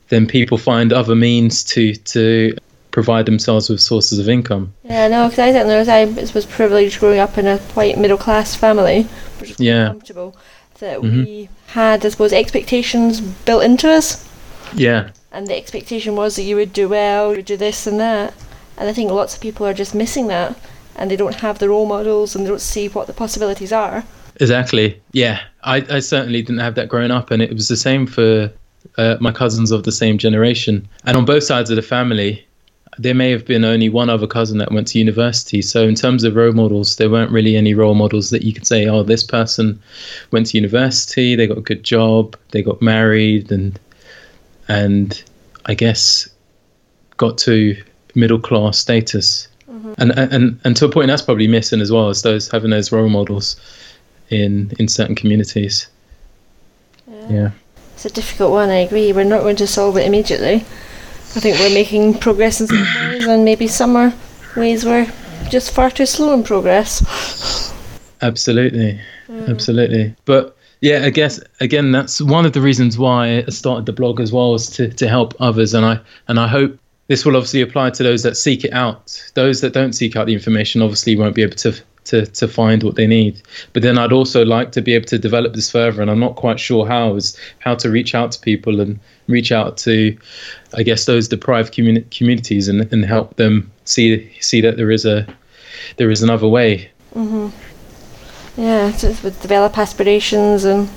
[0.09, 2.57] then people find other means to to
[2.95, 4.73] provide themselves with sources of income.
[4.85, 8.17] Yeah, no, because I didn't know I was privileged growing up in a white middle
[8.17, 9.09] class family,
[9.41, 9.89] which Yeah.
[9.89, 10.37] comfortable.
[10.79, 14.25] That we had, I suppose, expectations built into us,
[14.75, 17.99] Yeah, and the expectation was that you would do well, you would do this and
[17.99, 18.33] that.
[18.79, 20.55] And I think lots of people are just missing that.
[20.97, 24.05] and they don't have the role models and they don't see what the possibilities are.
[24.41, 24.87] Exactly.
[25.11, 28.49] Yeah, I, I certainly didn't have that growing up, and it was the same for
[28.97, 30.87] uh, my cousins of the same generation.
[31.05, 32.47] And on both sides of the family,
[32.99, 35.63] there may have been only one other cousin that went to university.
[35.63, 38.67] So in terms of role models, there weren't really any role models that you could
[38.67, 39.81] say, oh, this person
[40.31, 43.79] went to university, they got a good job, they got married, and
[44.69, 45.23] and
[45.67, 46.29] I guess
[47.17, 47.77] got to
[48.15, 49.49] middle class status.
[49.71, 49.93] Mm-hmm.
[49.99, 52.93] And, and and to a point that's probably missing as well as those having those
[52.93, 53.57] role models
[54.31, 55.89] in in certain communities.
[57.09, 57.29] Yeah.
[57.29, 57.51] yeah.
[57.95, 59.13] It's a difficult one, I agree.
[59.13, 60.65] We're not going to solve it immediately.
[61.37, 64.13] I think we're making progress in some ways, and maybe some are
[64.57, 65.11] ways we're
[65.51, 67.73] just far too slow in progress.
[68.23, 69.49] Absolutely, mm.
[69.49, 70.15] absolutely.
[70.27, 74.21] But yeah, I guess again that's one of the reasons why I started the blog
[74.21, 76.79] as well, is to to help others, and I and I hope
[77.09, 79.21] this will obviously apply to those that seek it out.
[79.35, 81.75] Those that don't seek out the information obviously won't be able to
[82.05, 83.41] to to find what they need.
[83.73, 86.37] But then I'd also like to be able to develop this further, and I'm not
[86.37, 90.17] quite sure how is how to reach out to people and reach out to,
[90.75, 95.05] I guess, those deprived communi- communities and and help them see see that there is
[95.05, 95.27] a
[95.97, 96.91] there is another way.
[97.15, 97.49] Mm-hmm.
[98.61, 100.89] Yeah, to develop aspirations and.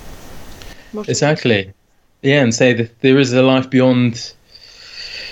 [1.08, 1.74] Exactly.
[2.22, 4.34] Yeah, and say that there is a life beyond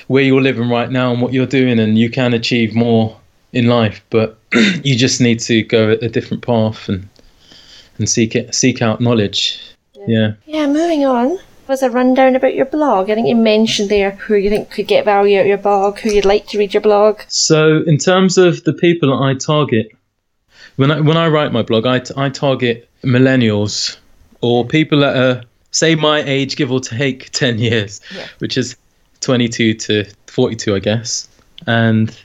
[0.08, 3.18] where you're living right now and what you're doing, and you can achieve more
[3.54, 4.38] in life, but
[4.84, 7.08] you just need to go a different path and
[7.98, 9.60] and seek it, seek out knowledge.
[9.94, 10.06] Yeah.
[10.08, 10.34] yeah.
[10.46, 10.68] Yeah.
[10.68, 11.40] Moving on.
[11.68, 13.10] Was a rundown about your blog.
[13.10, 15.98] I think you mentioned there who you think could get value out of your blog,
[15.98, 17.22] who you'd like to read your blog.
[17.28, 19.88] So, in terms of the people I target,
[20.76, 23.98] when I when I write my blog, I, I target millennials
[24.42, 28.28] or people that are say my age, give or take ten years, yeah.
[28.38, 28.76] which is
[29.22, 31.28] twenty two to forty two, I guess,
[31.66, 32.16] and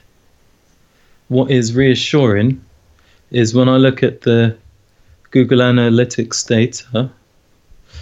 [1.31, 2.61] what is reassuring
[3.31, 4.57] is when I look at the
[5.29, 7.09] Google Analytics data,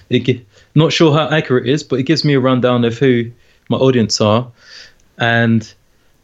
[0.09, 3.30] it, not sure how accurate it is, but it gives me a rundown of who
[3.69, 4.51] my audience are.
[5.19, 5.71] And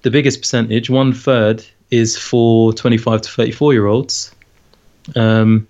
[0.02, 4.34] the biggest percentage, one third, is for 25 to 34 year olds.
[5.16, 5.68] Um,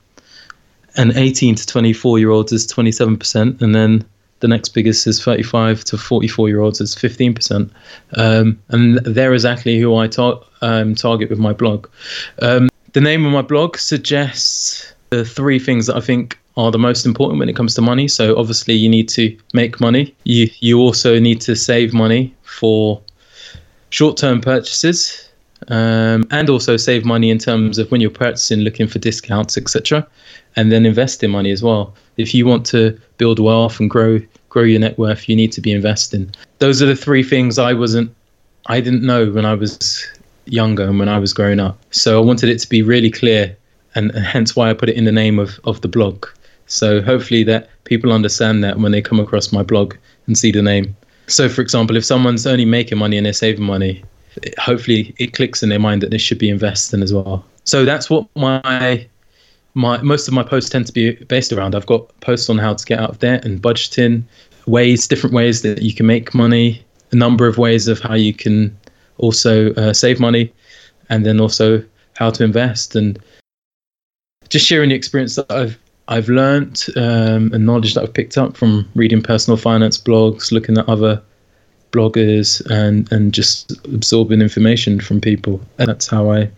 [0.95, 3.61] and 18 to 24 year olds is 27%.
[3.61, 4.05] And then
[4.45, 7.67] the next biggest is 35 to 44 year olds is 15%.
[8.15, 11.87] Um, and they're exactly who I tar- um, target with my blog.
[12.43, 16.77] Um, the name of my blog suggests the three things that I think are the
[16.77, 18.07] most important when it comes to money.
[18.07, 20.15] So obviously you need to make money.
[20.25, 23.01] You you also need to save money for
[23.89, 25.27] short-term purchases,
[25.69, 30.07] um, and also save money in terms of when you're purchasing, looking for discounts, etc.
[30.55, 31.95] And then invest in money as well.
[32.17, 34.19] If you want to build wealth and grow
[34.55, 36.31] grow your net worth, you need to be investing.
[36.59, 38.09] Those are the three things I wasn't,
[38.67, 40.07] I didn't know when I was
[40.45, 41.77] younger and when I was growing up.
[41.91, 43.57] So I wanted it to be really clear,
[43.95, 46.25] and, and hence why I put it in the name of, of the blog.
[46.67, 49.95] So hopefully that people understand that when they come across my blog
[50.25, 50.95] and see the name.
[51.27, 54.03] So for example, if someone's only making money and they're saving money,
[54.41, 57.43] it, hopefully it clicks in their mind that they should be investing as well.
[57.65, 59.05] So that's what my
[59.75, 61.75] my most of my posts tend to be based around.
[61.75, 64.23] I've got posts on how to get out of debt and budgeting,
[64.65, 68.33] ways, different ways that you can make money, a number of ways of how you
[68.33, 68.75] can
[69.17, 70.51] also uh, save money,
[71.09, 71.83] and then also
[72.17, 73.19] how to invest and
[74.49, 78.55] just sharing the experience that I've I've learned um, and knowledge that I've picked up
[78.55, 81.21] from reading personal finance blogs, looking at other
[81.91, 85.59] bloggers, and and just absorbing information from people.
[85.79, 86.49] And that's how I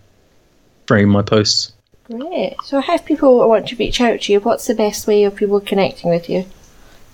[0.85, 1.73] frame my posts.
[2.09, 2.55] Great.
[2.63, 5.59] So, if people want to reach out to you, what's the best way of people
[5.59, 6.45] connecting with you?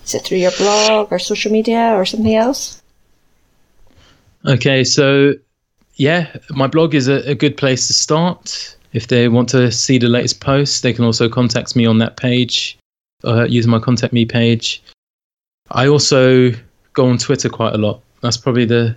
[0.04, 2.80] Is it through your blog or social media or something else?
[4.46, 5.32] Okay, so
[5.96, 8.76] yeah, my blog is a, a good place to start.
[8.92, 12.16] If they want to see the latest posts, they can also contact me on that
[12.16, 12.78] page,
[13.24, 14.82] uh, using my contact me page.
[15.70, 16.52] I also
[16.92, 18.00] go on Twitter quite a lot.
[18.20, 18.96] That's probably the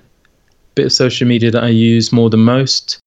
[0.75, 2.99] bit of social media that I use more than most.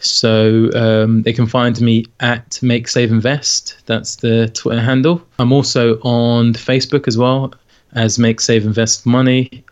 [0.00, 3.76] So um, they can find me at Make Save Invest.
[3.86, 5.22] That's the Twitter handle.
[5.38, 7.52] I'm also on Facebook as well
[7.92, 9.62] as Make Save Invest Money.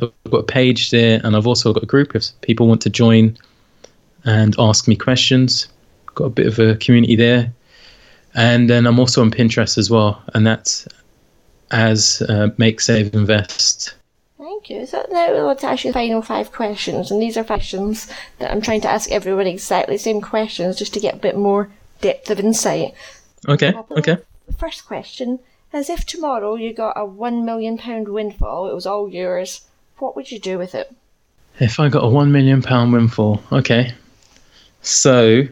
[0.00, 2.90] I've got a page there, and I've also got a group if people want to
[2.90, 3.36] join
[4.24, 5.68] and ask me questions.
[6.14, 7.52] Got a bit of a community there,
[8.34, 10.88] and then I'm also on Pinterest as well, and that's
[11.70, 13.94] as uh, Make Save Invest.
[14.68, 14.86] You.
[14.86, 18.50] So now we'll to ask you the final five questions, and these are questions that
[18.50, 21.70] I'm trying to ask everyone exactly the same questions, just to get a bit more
[22.00, 22.94] depth of insight.
[23.48, 23.72] Okay.
[23.92, 24.18] Okay.
[24.58, 25.38] First question:
[25.72, 29.62] As if tomorrow you got a one million pound windfall, it was all yours.
[29.98, 30.94] What would you do with it?
[31.58, 33.92] If I got a one million pound windfall, okay.
[34.82, 35.42] So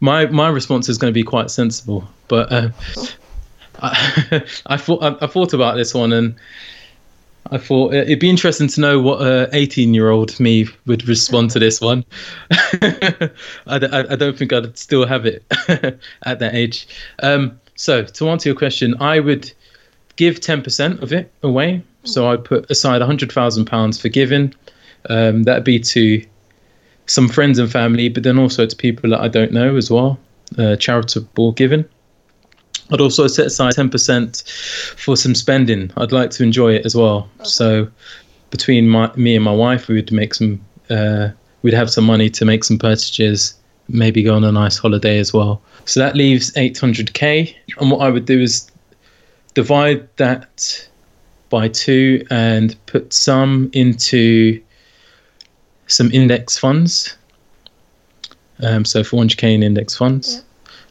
[0.00, 2.68] my my response is going to be quite sensible, but uh,
[3.82, 6.34] I, I thought I, I, thought about this one and
[7.50, 11.50] I thought it'd be interesting to know what a 18 year old me would respond
[11.50, 12.04] to this one.
[12.50, 13.30] I,
[13.66, 15.44] I, I, don't think I'd still have it
[16.22, 16.88] at that age.
[17.22, 19.52] Um, so to answer your question, I would
[20.16, 21.82] give 10% of it away.
[22.04, 24.54] So I put aside £100,000 for giving.
[25.10, 26.24] Um, that'd be to
[27.06, 30.18] some friends and family, but then also to people that I don't know as well,
[30.58, 31.84] uh, charitable giving.
[32.92, 35.90] I'd also set aside 10% for some spending.
[35.96, 37.28] I'd like to enjoy it as well.
[37.40, 37.48] Okay.
[37.48, 37.88] So
[38.50, 40.60] between my, me and my wife, we would make some,
[40.90, 41.28] uh,
[41.62, 43.54] we'd have some money to make some purchases,
[43.88, 45.62] maybe go on a nice holiday as well.
[45.86, 47.54] So that leaves 800k.
[47.78, 48.70] And what I would do is
[49.54, 50.88] divide that
[51.48, 54.60] by two and put some into
[55.86, 57.16] some index funds.
[58.60, 60.36] Um, so 400k in index funds.
[60.36, 60.40] Yeah.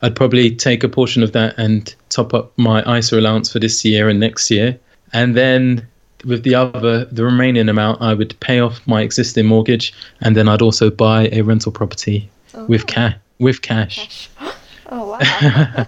[0.04, 3.84] I'd probably take a portion of that and top up my ISA allowance for this
[3.86, 4.78] year and next year.
[5.14, 5.88] And then
[6.26, 10.48] with the other, the remaining amount, I would pay off my existing mortgage, and then
[10.50, 12.66] I'd also buy a rental property oh.
[12.66, 13.16] with cash.
[13.40, 13.98] With cash.
[13.98, 14.30] cash.
[14.96, 15.18] Oh wow!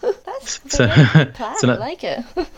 [0.00, 1.32] That's so, plan.
[1.58, 2.22] so that, I like it.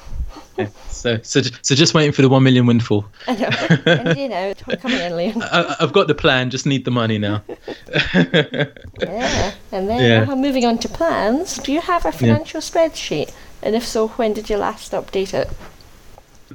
[0.91, 3.07] So, so, so just waiting for the one million windfall.
[3.29, 3.49] I know.
[3.87, 5.43] and, you know, coming in, Liam.
[5.43, 6.51] I, have got the plan.
[6.51, 7.43] Just need the money now.
[8.15, 10.27] yeah, and then yeah.
[10.29, 11.59] Uh, moving on to plans.
[11.59, 12.69] Do you have a financial yeah.
[12.69, 13.33] spreadsheet?
[13.63, 15.49] And if so, when did you last update it?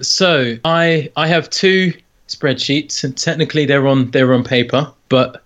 [0.04, 1.93] So I I have two
[2.28, 5.43] spreadsheets, and technically they're on they're on paper, but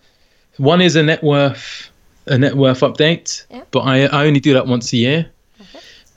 [0.57, 1.89] one is a net worth
[2.27, 3.63] a net worth update, yeah.
[3.71, 5.31] but I I only do that once a year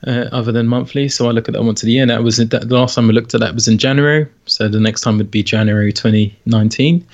[0.07, 1.09] uh, other than monthly.
[1.09, 2.05] So I look at that once a year.
[2.05, 4.27] That was the last time I looked at that was in January.
[4.45, 7.05] So the next time would be January 2019.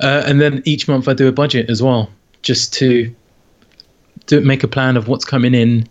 [0.00, 2.10] Uh, and then each month I do a budget as well,
[2.42, 3.14] just to
[4.26, 5.88] to make a plan of what's coming in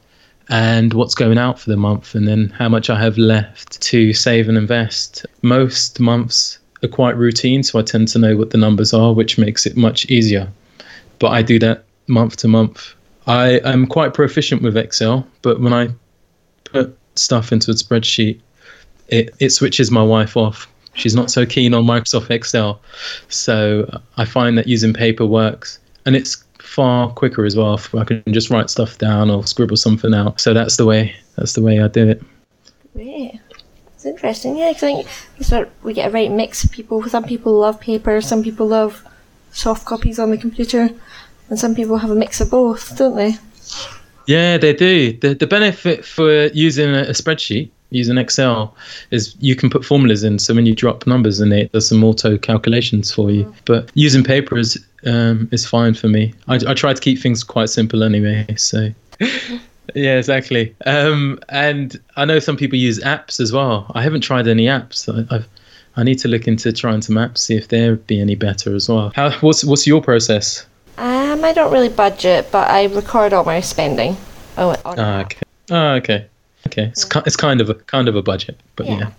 [0.49, 4.13] and what's going out for the month, and then how much I have left to
[4.13, 5.25] save and invest.
[5.41, 9.37] Most months are quite routine, so I tend to know what the numbers are, which
[9.37, 10.49] makes it much easier.
[11.19, 12.93] But I do that month to month.
[13.27, 15.89] I am quite proficient with Excel, but when I
[16.71, 18.39] put stuff into a spreadsheet,
[19.09, 20.67] it, it switches my wife off.
[20.93, 22.81] She's not so keen on Microsoft Excel.
[23.29, 25.79] So I find that using paper works.
[26.05, 27.79] And it's far quicker as well.
[27.97, 30.41] I can just write stuff down or scribble something out.
[30.41, 31.15] So that's the way.
[31.37, 32.21] That's the way I do it.
[32.93, 33.37] Yeah,
[33.93, 34.57] it's interesting.
[34.57, 35.07] Yeah, I think
[35.83, 37.01] we get a right mix of people.
[37.07, 38.19] Some people love paper.
[38.19, 39.05] Some people love
[39.51, 40.89] soft copies on the computer,
[41.49, 43.37] and some people have a mix of both, don't they?
[44.31, 45.11] Yeah, they do.
[45.11, 48.73] The the benefit for using a, a spreadsheet, using Excel,
[49.11, 50.39] is you can put formulas in.
[50.39, 53.53] So when you drop numbers in it, there's some auto calculations for you.
[53.65, 56.33] But using paper is um, is fine for me.
[56.47, 58.47] I, I try to keep things quite simple anyway.
[58.55, 58.91] So.
[59.95, 60.73] yeah, exactly.
[60.85, 63.91] Um, and I know some people use apps as well.
[63.95, 65.09] I haven't tried any apps.
[65.09, 65.47] I, I've,
[65.97, 68.87] I need to look into trying some apps, see if they'd be any better as
[68.87, 69.11] well.
[69.13, 70.65] How, what's what's your process?
[70.97, 74.17] Um, I don't really budget, but I record all my spending.
[74.57, 75.41] Oh, ah, okay.
[75.69, 76.27] Oh, okay.
[76.67, 76.83] Okay.
[76.83, 79.11] It's, ki- it's kind of a kind of a budget, but yeah.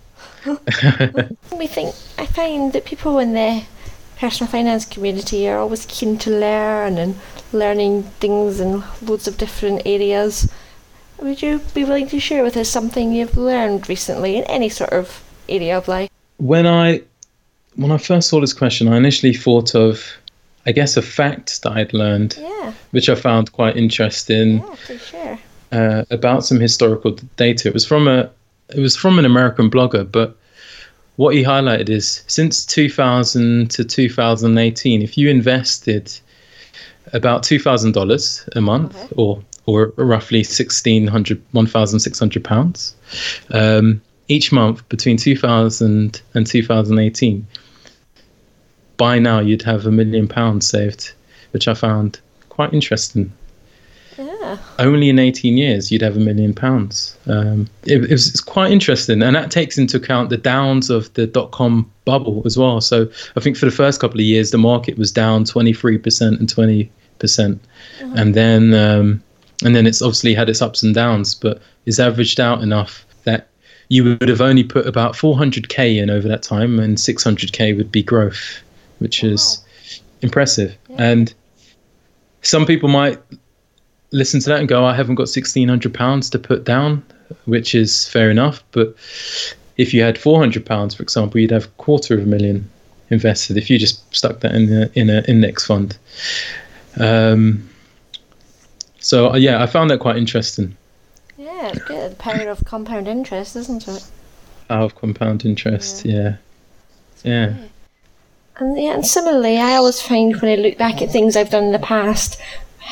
[0.45, 1.27] yeah.
[1.57, 3.63] we think I find that people in the
[4.17, 7.15] personal finance community are always keen to learn and
[7.51, 10.51] learning things in loads of different areas.
[11.19, 14.91] Would you be willing to share with us something you've learned recently in any sort
[14.91, 16.09] of area of life?
[16.37, 17.01] When I
[17.75, 20.03] when I first saw this question, I initially thought of
[20.65, 22.73] I guess, a fact that I'd learned, yeah.
[22.91, 24.57] which I found quite interesting.
[24.57, 25.39] Yeah, for sure.
[25.71, 27.67] Uh, about some historical data.
[27.67, 28.29] It was from a
[28.69, 30.37] it was from an American blogger, but
[31.15, 36.11] what he highlighted is since 2000 to 2018, if you invested
[37.11, 39.13] about two thousand dollars a month, okay.
[39.17, 42.95] or or roughly sixteen hundred, one thousand six hundred pounds,
[43.51, 47.45] um, each month between 2000 and 2018,
[48.97, 51.11] by now you'd have a million pounds saved,
[51.51, 52.19] which I found
[52.49, 53.31] quite interesting.
[54.17, 54.57] Yeah.
[54.77, 57.17] Only in 18 years, you'd have a million pounds.
[57.27, 61.11] Um, it, it was it's quite interesting, and that takes into account the downs of
[61.13, 62.79] the dot com bubble as well.
[62.81, 66.47] So I think for the first couple of years, the market was down 23% and
[66.47, 66.89] 20%,
[67.19, 67.61] percent
[67.99, 68.17] mm-hmm.
[68.17, 69.23] and then um,
[69.63, 73.47] and then it's obviously had its ups and downs, but it's averaged out enough that
[73.89, 78.03] you would have only put about 400k in over that time, and 600k would be
[78.03, 78.61] growth
[78.99, 79.29] which wow.
[79.29, 79.63] is
[80.21, 80.75] impressive.
[80.89, 80.95] Yeah.
[80.99, 81.33] And
[82.41, 83.19] some people might
[84.11, 87.03] listen to that and go, I haven't got £1,600 to put down,
[87.45, 88.63] which is fair enough.
[88.71, 88.95] But
[89.77, 92.69] if you had £400, for example, you'd have a quarter of a million
[93.09, 95.97] invested if you just stuck that in, a, in an index fund.
[96.99, 97.69] Um,
[98.99, 100.77] so uh, yeah, I found that quite interesting.
[101.37, 102.11] Yeah, it's good.
[102.11, 104.05] The power of compound interest, isn't it?
[104.69, 106.05] Power of compound interest.
[106.05, 106.37] Yeah.
[107.23, 107.55] Yeah.
[108.57, 111.65] And yeah, and similarly, I always find when I look back at things I've done
[111.65, 112.39] in the past,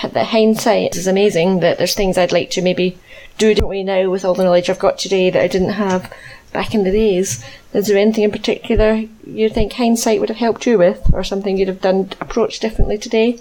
[0.02, 1.60] that hindsight is amazing.
[1.60, 2.98] That there's things I'd like to maybe
[3.38, 6.12] do differently now with all the knowledge I've got today that I didn't have
[6.52, 7.44] back in the days.
[7.74, 11.58] Is there anything in particular you think hindsight would have helped you with, or something
[11.58, 13.40] you'd have done approached differently today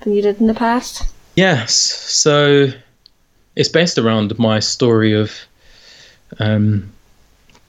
[0.00, 1.14] than you did in the past?
[1.36, 1.74] Yes.
[1.74, 2.68] So
[3.56, 5.32] it's based around my story of
[6.38, 6.92] um,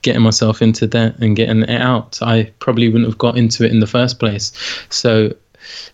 [0.03, 2.19] getting myself into debt and getting it out.
[2.21, 4.51] I probably wouldn't have got into it in the first place.
[4.89, 5.33] So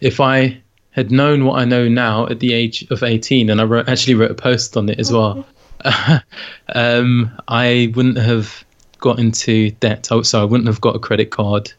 [0.01, 0.59] if I
[0.91, 4.15] had known what I know now at the age of 18, and I wrote, actually
[4.15, 5.45] wrote a post on it as well,
[6.75, 8.65] um, I wouldn't have
[8.97, 10.09] got into debt.
[10.23, 11.71] So I wouldn't have got a credit card.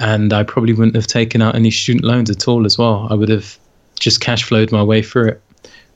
[0.00, 3.06] And I probably wouldn't have taken out any student loans at all as well.
[3.10, 3.58] I would have
[4.00, 5.42] just cash flowed my way through it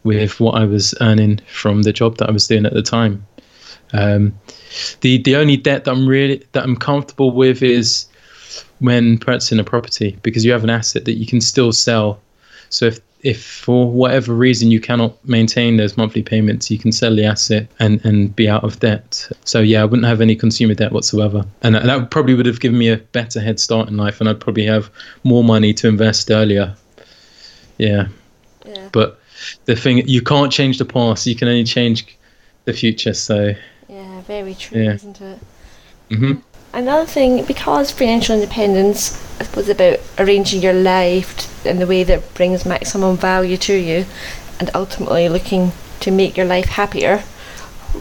[0.04, 3.26] with what I was earning from the job that I was doing at the time.
[3.92, 4.38] Um,
[5.00, 8.06] the the only debt that I'm really that I'm comfortable with is
[8.80, 12.20] when purchasing a property because you have an asset that you can still sell.
[12.68, 17.14] So if if for whatever reason you cannot maintain those monthly payments, you can sell
[17.14, 19.28] the asset and, and be out of debt.
[19.44, 22.78] So yeah, I wouldn't have any consumer debt whatsoever, and that probably would have given
[22.78, 24.90] me a better head start in life, and I'd probably have
[25.24, 26.74] more money to invest earlier.
[27.78, 28.08] Yeah,
[28.66, 28.88] Yeah.
[28.92, 29.18] but
[29.64, 32.06] the thing you can't change the past; you can only change
[32.64, 33.14] the future.
[33.14, 33.54] So
[33.88, 34.94] Yeah, very true, Yeah.
[34.94, 35.38] isn't it?
[36.10, 36.32] hmm
[36.72, 39.18] Another thing, because financial independence
[39.54, 44.04] was about arranging your life in the way that brings maximum value to you
[44.60, 47.22] and ultimately looking to make your life happier,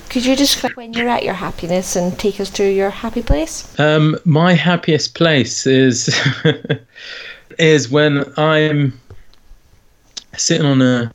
[0.10, 3.78] could you describe when you're at your happiness and take us to your happy place?
[3.80, 6.10] Um, my happiest place is
[7.58, 9.00] is when I'm
[10.36, 11.12] sitting on a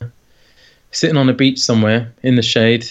[0.91, 2.87] sitting on a beach somewhere in the shade